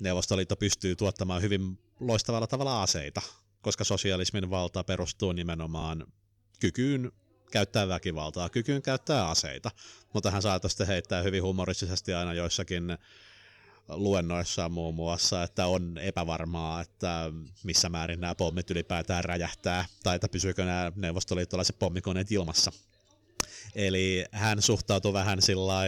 [0.00, 3.22] Neuvostoliitto pystyy tuottamaan hyvin loistavalla tavalla aseita,
[3.62, 6.06] koska sosialismin valta perustuu nimenomaan
[6.60, 7.12] kykyyn
[7.50, 9.70] käyttää väkivaltaa, kykyyn käyttää aseita,
[10.14, 12.98] mutta hän saattaa sitten heittää hyvin humoristisesti aina joissakin
[13.88, 17.32] luennoissa muun muassa, että on epävarmaa, että
[17.64, 22.72] missä määrin nämä pommit ylipäätään räjähtää, tai että pysyykö nämä neuvostoliittolaiset pommikoneet ilmassa.
[23.74, 25.82] Eli hän suhtautuu vähän sillä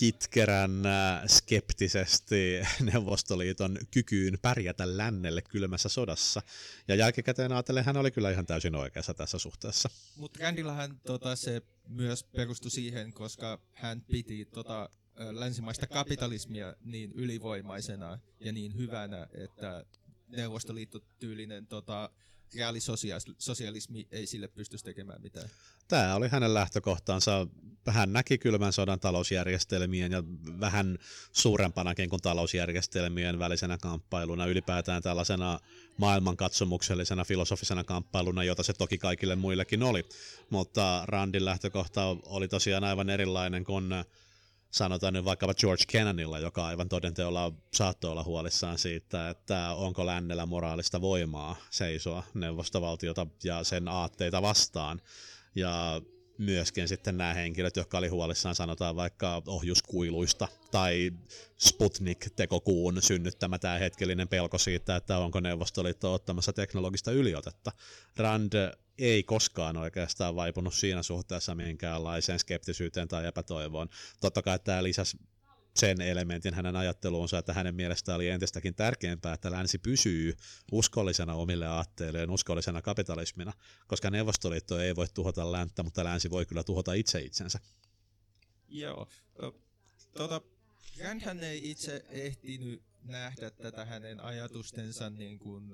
[0.00, 2.60] kitkerän äh, skeptisesti
[2.92, 6.42] Neuvostoliiton kykyyn pärjätä lännelle kylmässä sodassa.
[6.88, 9.90] Ja jälkikäteen ajatellen hän oli kyllä ihan täysin oikeassa tässä suhteessa.
[10.16, 14.88] Mutta Randillähän tota, se myös perustui siihen, koska hän piti tota,
[15.30, 19.84] länsimaista kapitalismia niin ylivoimaisena ja niin hyvänä, että
[20.28, 22.10] Neuvostoliitto-tyylinen tota,
[22.54, 25.48] reaalisosialismi ei sille pystyisi tekemään mitään.
[25.88, 27.46] Tämä oli hänen lähtökohtaansa.
[27.86, 30.22] Hän näki kylmän sodan talousjärjestelmien ja
[30.60, 30.98] vähän
[31.32, 35.60] suurempanakin kuin talousjärjestelmien välisenä kamppailuna, ylipäätään tällaisena
[35.96, 40.04] maailmankatsomuksellisena filosofisena kamppailuna, jota se toki kaikille muillekin oli.
[40.50, 43.84] Mutta Randin lähtökohta oli tosiaan aivan erilainen kuin
[44.70, 50.46] sanotaan nyt vaikkapa George Kennanilla, joka aivan todenteolla saattoi olla huolissaan siitä, että onko lännellä
[50.46, 55.00] moraalista voimaa seisoa neuvostovaltiota ja sen aatteita vastaan.
[55.54, 56.00] Ja
[56.38, 61.12] myöskin sitten nämä henkilöt, jotka oli huolissaan sanotaan vaikka ohjuskuiluista tai
[61.58, 67.72] Sputnik-tekokuun synnyttämä tämä hetkellinen pelko siitä, että onko Neuvostoliitto ottamassa teknologista yliotetta.
[68.16, 68.52] Rand
[69.00, 73.88] ei koskaan oikeastaan vaipunut siinä suhteessa minkäänlaiseen skeptisyyteen tai epätoivoon.
[74.20, 75.18] Totta kai tämä lisäsi
[75.76, 80.36] sen elementin hänen ajatteluunsa, että hänen mielestään oli entistäkin tärkeämpää, että länsi pysyy
[80.72, 83.52] uskollisena omille aatteilleen, uskollisena kapitalismina,
[83.86, 87.58] koska Neuvostoliitto ei voi tuhota länttä, mutta länsi voi kyllä tuhota itse itsensä.
[88.68, 89.08] Joo.
[90.16, 90.40] Tuota,
[91.24, 95.70] hän ei itse ehtinyt nähdä tätä hänen ajatustensa niin kuin,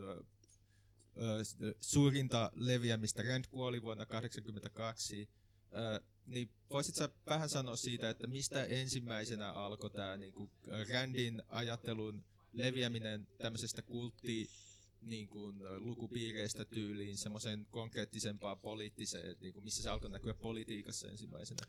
[1.80, 3.22] suurinta leviämistä.
[3.22, 5.28] Rand kuoli vuonna 1982.
[6.26, 10.50] Niin voisitko vähän sanoa siitä, että mistä ensimmäisenä alkoi tämä niin kuin
[10.92, 14.50] Randin ajattelun leviäminen tämmöisestä kultti
[15.02, 21.66] niin kuin, lukupiireistä tyyliin semmoisen konkreettisempaan poliittiseen, niin kuin, missä se alkoi näkyä politiikassa ensimmäisenä?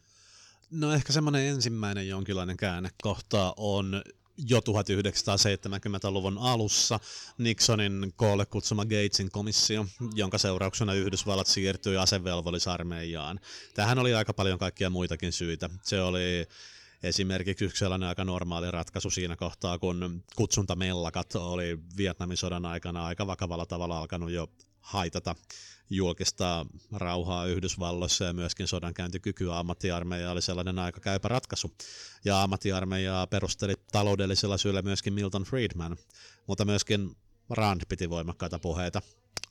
[0.72, 4.02] No ehkä semmoinen ensimmäinen jonkinlainen käännekohta on
[4.38, 7.00] jo 1970-luvun alussa
[7.38, 9.86] Nixonin koolle kutsuma Gatesin komissio,
[10.16, 13.40] jonka seurauksena Yhdysvallat siirtyi asevelvollisarmeijaan.
[13.74, 15.70] Tähän oli aika paljon kaikkia muitakin syitä.
[15.84, 16.48] Se oli
[17.04, 23.28] esimerkiksi yksi sellainen aika normaali ratkaisu siinä kohtaa, kun kutsuntamellakat oli Vietnamin sodan aikana aika
[23.28, 24.50] vakavalla tavalla alkanut jo
[24.88, 25.36] haitata
[25.90, 31.76] julkista rauhaa Yhdysvalloissa ja myöskin sodankäyntikykyä ammattiarmeija oli sellainen aika käypä ratkaisu.
[32.26, 35.98] Ja ammattiarmeijaa perusteli taloudellisella syyllä myöskin Milton Friedman,
[36.48, 37.16] mutta myöskin
[37.50, 39.02] Rand piti voimakkaita puheita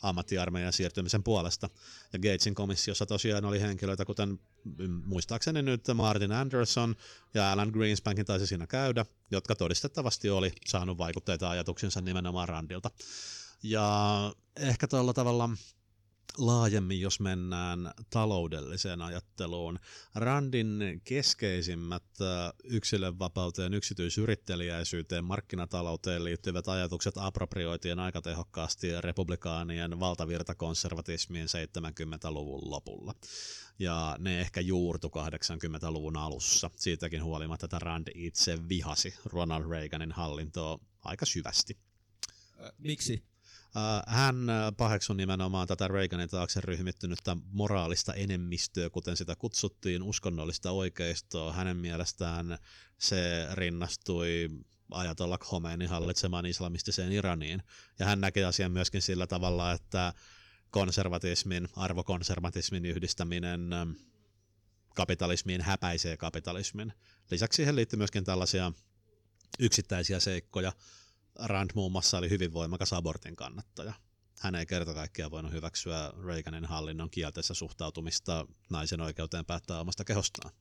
[0.03, 1.68] ammattiarmeijan siirtymisen puolesta.
[2.12, 4.28] Ja Gatesin komissiossa tosiaan oli henkilöitä, kuten
[4.78, 6.97] mm, muistaakseni nyt Martin Anderson
[7.34, 12.91] ja Alan Greenspankin taisi siinä käydä, jotka todistettavasti oli saanut vaikutteita ajatuksensa nimenomaan Randilta.
[13.69, 15.49] Ja ehkä tuolla tavalla
[16.39, 19.79] laajemmin, jos mennään taloudelliseen ajatteluun.
[20.14, 22.05] Randin keskeisimmät
[22.64, 33.14] yksilönvapauteen, yksityisyrittelijäisyyteen, markkinatalouteen liittyvät ajatukset aproprioitiin aika tehokkaasti republikaanien valtavirtakonservatismiin 70-luvun lopulla.
[33.79, 36.71] Ja ne ehkä juurtu 80-luvun alussa.
[36.77, 41.79] Siitäkin huolimatta, että Rand itse vihasi Ronald Reaganin hallintoa aika syvästi.
[42.79, 43.36] Miksi?
[44.07, 44.37] Hän
[44.77, 51.53] paheksui nimenomaan tätä Reaganin taakse ryhmittynyttä moraalista enemmistöä, kuten sitä kutsuttiin, uskonnollista oikeistoa.
[51.53, 52.59] Hänen mielestään
[52.99, 54.49] se rinnastui
[54.91, 57.62] Ajatollah Khomeinin hallitsemaan islamistiseen Iraniin.
[57.99, 60.12] Ja hän näki asian myöskin sillä tavalla, että
[60.70, 63.70] konservatismin, arvokonservatismin yhdistäminen
[64.95, 66.93] kapitalismiin häpäisee kapitalismin.
[67.31, 68.72] Lisäksi siihen liittyy myöskin tällaisia
[69.59, 70.72] yksittäisiä seikkoja,
[71.39, 73.93] Rand muun muassa oli hyvin voimakas abortin kannattaja.
[74.39, 80.53] Hän ei kerta kaikkiaan voinut hyväksyä Reaganin hallinnon kielteistä suhtautumista naisen oikeuteen päättää omasta kehostaan.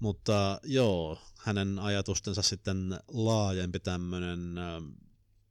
[0.00, 4.54] Mutta joo, hänen ajatustensa sitten laajempi tämmöinen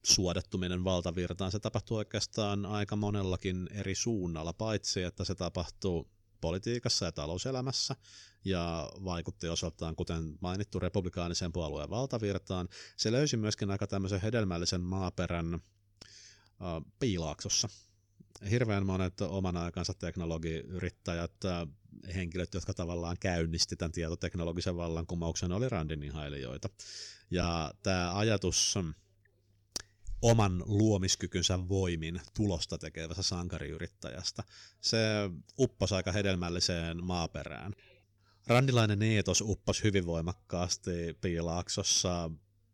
[0.03, 7.11] suodattuminen valtavirtaan, se tapahtuu oikeastaan aika monellakin eri suunnalla, paitsi että se tapahtuu politiikassa ja
[7.11, 7.95] talouselämässä
[8.45, 12.67] ja vaikutti osaltaan, kuten mainittu, republikaanisen puolueen valtavirtaan.
[12.97, 15.61] Se löysi myöskin aika tämmöisen hedelmällisen maaperän äh,
[16.99, 17.69] piilaaksossa.
[18.49, 21.67] Hirveän monet oman aikansa teknologiyrittäjät, äh,
[22.15, 26.11] henkilöt, jotka tavallaan käynnisti tämän tietoteknologisen vallankumouksen, oli Randin.
[27.31, 28.75] Ja tämä ajatus
[30.31, 34.43] oman luomiskykynsä voimin tulosta tekevästä sankariyrittäjästä.
[34.81, 34.97] Se
[35.59, 37.73] upposi aika hedelmälliseen maaperään.
[38.47, 42.31] Randilainen eetos upposi hyvin voimakkaasti Piilaaksossa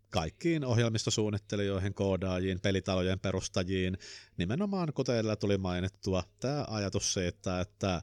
[0.09, 3.97] kaikkiin ohjelmistosuunnittelijoihin, koodaajiin, pelitalojen perustajiin.
[4.37, 8.01] Nimenomaan, kuten edellä tuli mainittua, tämä ajatus siitä, että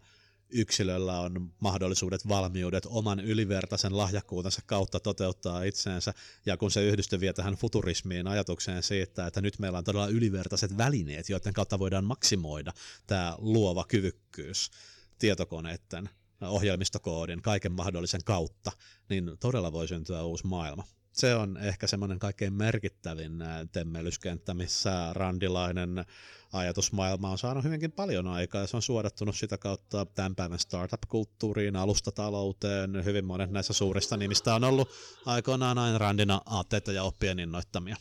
[0.51, 6.15] yksilöllä on mahdollisuudet, valmiudet oman ylivertaisen lahjakkuutensa kautta toteuttaa itseensä,
[6.47, 10.79] ja kun se yhdistö vie tähän futurismiin ajatukseen siitä, että nyt meillä on todella ylivertaiset
[10.79, 12.73] välineet, joiden kautta voidaan maksimoida
[13.07, 14.71] tämä luova kyvykkyys
[15.19, 18.73] tietokoneiden, ohjelmistokoodin, kaiken mahdollisen kautta,
[19.09, 20.85] niin todella voi syntyä uusi maailma
[21.19, 23.33] se on ehkä semmoinen kaikkein merkittävin
[23.73, 26.05] temmelyskenttä, missä randilainen
[26.53, 33.05] ajatusmaailma on saanut hyvinkin paljon aikaa se on suodattunut sitä kautta tämän päivän startup-kulttuuriin, alustatalouteen.
[33.05, 34.89] Hyvin monet näistä suurista nimistä on ollut
[35.27, 37.97] aikoinaan aina randina aatteita ja oppien innoittamia.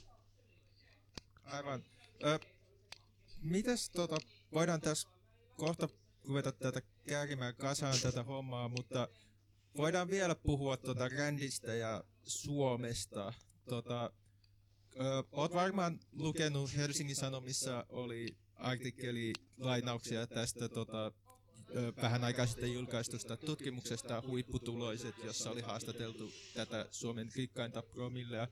[1.43, 1.83] Aivan.
[2.25, 2.39] Ö,
[3.41, 4.17] mites tota,
[4.53, 5.09] voidaan tässä
[5.57, 5.89] kohta
[6.23, 9.07] ruveta tätä käärimään kasaan tätä hommaa, mutta
[9.77, 13.33] voidaan vielä puhua tuota rändistä ja Suomesta.
[13.69, 14.11] Tota,
[14.99, 21.11] ö, oot varmaan lukenut Helsingin Sanomissa oli artikkeli lainauksia tästä tota,
[21.75, 28.47] ö, vähän aikaa sitten julkaistusta tutkimuksesta Huipputuloiset, jossa oli haastateltu tätä Suomen rikkainta promillea,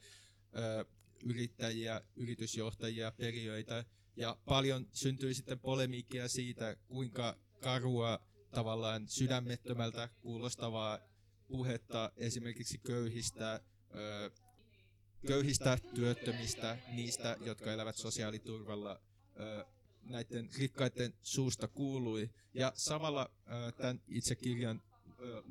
[1.26, 8.20] yrittäjiä, yritysjohtajia, periöitä, ja paljon syntyi sitten polemiikkia siitä, kuinka karua
[8.52, 11.00] tavallaan sydämettömältä kuulostavaa
[11.48, 13.62] puhetta esimerkiksi köyhistä,
[15.28, 19.02] köyhistä työttömistä, niistä, jotka elävät sosiaaliturvalla,
[20.02, 22.30] näiden rikkaiden suusta kuului.
[22.54, 23.32] Ja samalla
[23.78, 24.82] tämän itse kirjan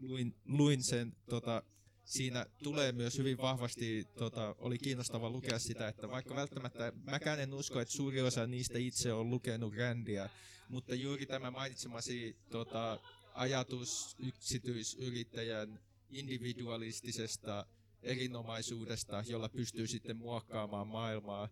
[0.01, 1.63] luin, luin sen, tota,
[2.05, 7.55] siinä tulee myös hyvin vahvasti, tota, oli kiinnostava lukea sitä, että vaikka välttämättä mäkään en
[7.55, 10.31] usko, että suuri osa niistä itse on lukenut rändiä,
[10.69, 13.01] mutta juuri tämä mainitsemasi tota,
[13.35, 15.81] ajatus yksityisyrittäjän
[16.11, 17.67] individualistisesta
[18.03, 21.49] erinomaisuudesta, jolla pystyy sitten muokkaamaan maailmaa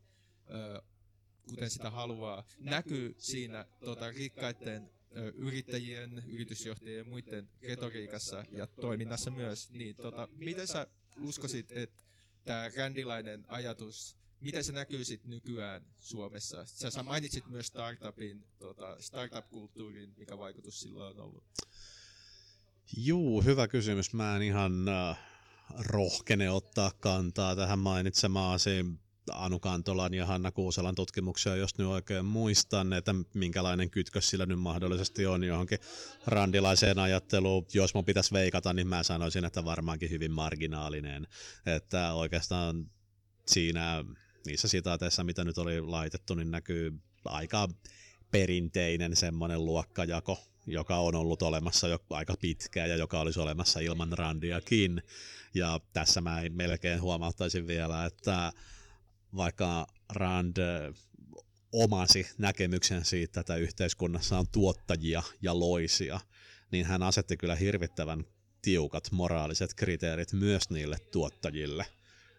[1.48, 4.90] kuten sitä haluaa, näkyy siinä tota, rikkaiden
[5.34, 9.70] yrittäjien, yritysjohtajien ja muiden retoriikassa ja toiminnassa myös.
[9.70, 10.86] Niin, tota, miten sä
[11.20, 12.02] uskoisit, että
[12.44, 16.66] tämä rändilainen ajatus miten se näkyy sitten nykyään Suomessa?
[16.66, 21.44] Sä, sä mainitsit myös startupin, tota, startup-kulttuurin, mikä vaikutus sillä on ollut.
[22.96, 24.12] Juu, hyvä kysymys.
[24.12, 25.18] Mä en ihan äh,
[25.78, 28.84] rohkene ottaa kantaa tähän mainitsemaasi
[29.32, 34.58] Anu Kantolan ja Hanna Kuuselan tutkimuksia, jos nyt oikein muistan, että minkälainen kytkös sillä nyt
[34.60, 35.78] mahdollisesti on johonkin
[36.26, 37.66] randilaiseen ajatteluun.
[37.74, 41.26] Jos mun pitäisi veikata, niin mä sanoisin, että varmaankin hyvin marginaalinen.
[41.66, 42.90] Että oikeastaan
[43.46, 44.04] siinä
[44.46, 46.92] niissä sitaateissa, mitä nyt oli laitettu, niin näkyy
[47.24, 47.68] aika
[48.30, 54.12] perinteinen semmoinen luokkajako, joka on ollut olemassa jo aika pitkään ja joka olisi olemassa ilman
[54.12, 55.02] Randiakin.
[55.54, 58.52] Ja tässä mä melkein huomauttaisin vielä, että
[59.36, 60.56] vaikka Rand
[61.72, 66.20] omasi näkemyksen siitä, että yhteiskunnassa on tuottajia ja loisia,
[66.70, 68.24] niin hän asetti kyllä hirvittävän
[68.62, 71.86] tiukat moraaliset kriteerit myös niille tuottajille.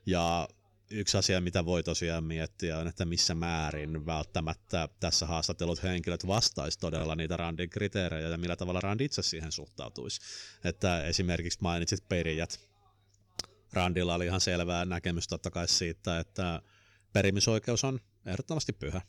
[0.05, 0.47] Ja
[0.89, 6.79] yksi asia, mitä voi tosiaan miettiä, on, että missä määrin välttämättä tässä haastattelut henkilöt vastaisi
[6.79, 10.21] todella niitä Randin kriteerejä ja millä tavalla Rand itse siihen suhtautuisi.
[10.63, 12.59] Että esimerkiksi mainitsit perijät.
[13.73, 16.61] Randilla oli ihan selvää näkemys totta kai siitä, että
[17.13, 19.01] perimisoikeus on ehdottomasti pyhä.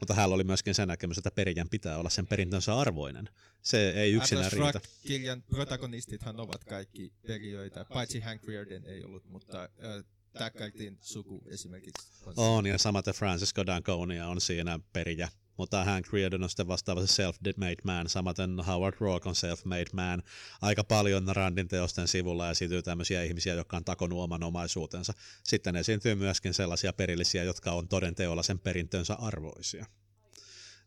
[0.00, 3.28] Mutta hänellä oli myöskin se näkemys, että perijän pitää olla sen perintönsä arvoinen.
[3.62, 4.80] Se ei yksinään riitä.
[5.06, 10.04] kirjan protagonistithan ovat kaikki perijöitä, paitsi Hank Reardon ei ollut, mutta äh,
[10.38, 12.08] Tackartin suku esimerkiksi.
[12.36, 15.28] On, ja samaten Francisco Danconia on siinä perijä.
[15.56, 20.22] Mutta Hank Reardon on sitten vastaava self-made man, samaten Howard Rourke on self-made man.
[20.62, 25.12] Aika paljon Randin teosten sivulla esiintyy tämmöisiä ihmisiä, jotka on takonut oman omaisuutensa.
[25.44, 29.86] Sitten esiintyy myöskin sellaisia perillisiä, jotka on todenteolla sen perintönsä arvoisia.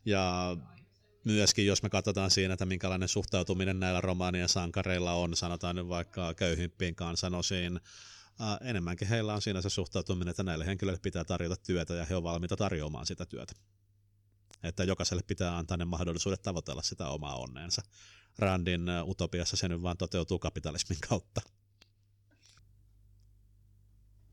[0.04, 0.56] Ja
[1.24, 6.34] myöskin, jos me katsotaan siinä, että minkälainen suhtautuminen näillä romaanien sankareilla on, sanotaan nyt vaikka
[6.34, 7.80] köyhimpiin kansanosiin,
[8.40, 12.14] Uh, enemmänkin heillä on siinä se suhtautuminen, että näille henkilöille pitää tarjota työtä ja he
[12.16, 13.52] ovat valmiita tarjoamaan sitä työtä.
[14.62, 17.82] Että jokaiselle pitää antaa ne mahdollisuudet tavoitella sitä omaa onneensa.
[18.38, 21.40] Randin utopiassa se nyt vaan toteutuu kapitalismin kautta.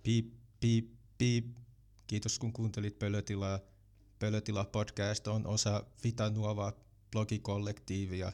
[0.03, 1.45] Piip, piip, piip.
[2.07, 3.59] Kiitos kun kuuntelit Pölötilaa.
[4.19, 6.73] Pölötila podcast on osa Vitanuova
[7.11, 8.33] blogikollektiivia.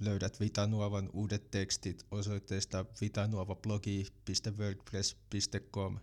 [0.00, 5.98] Löydät Vitanuovan uudet tekstit osoitteesta vitanuovablogi.wordpress.com.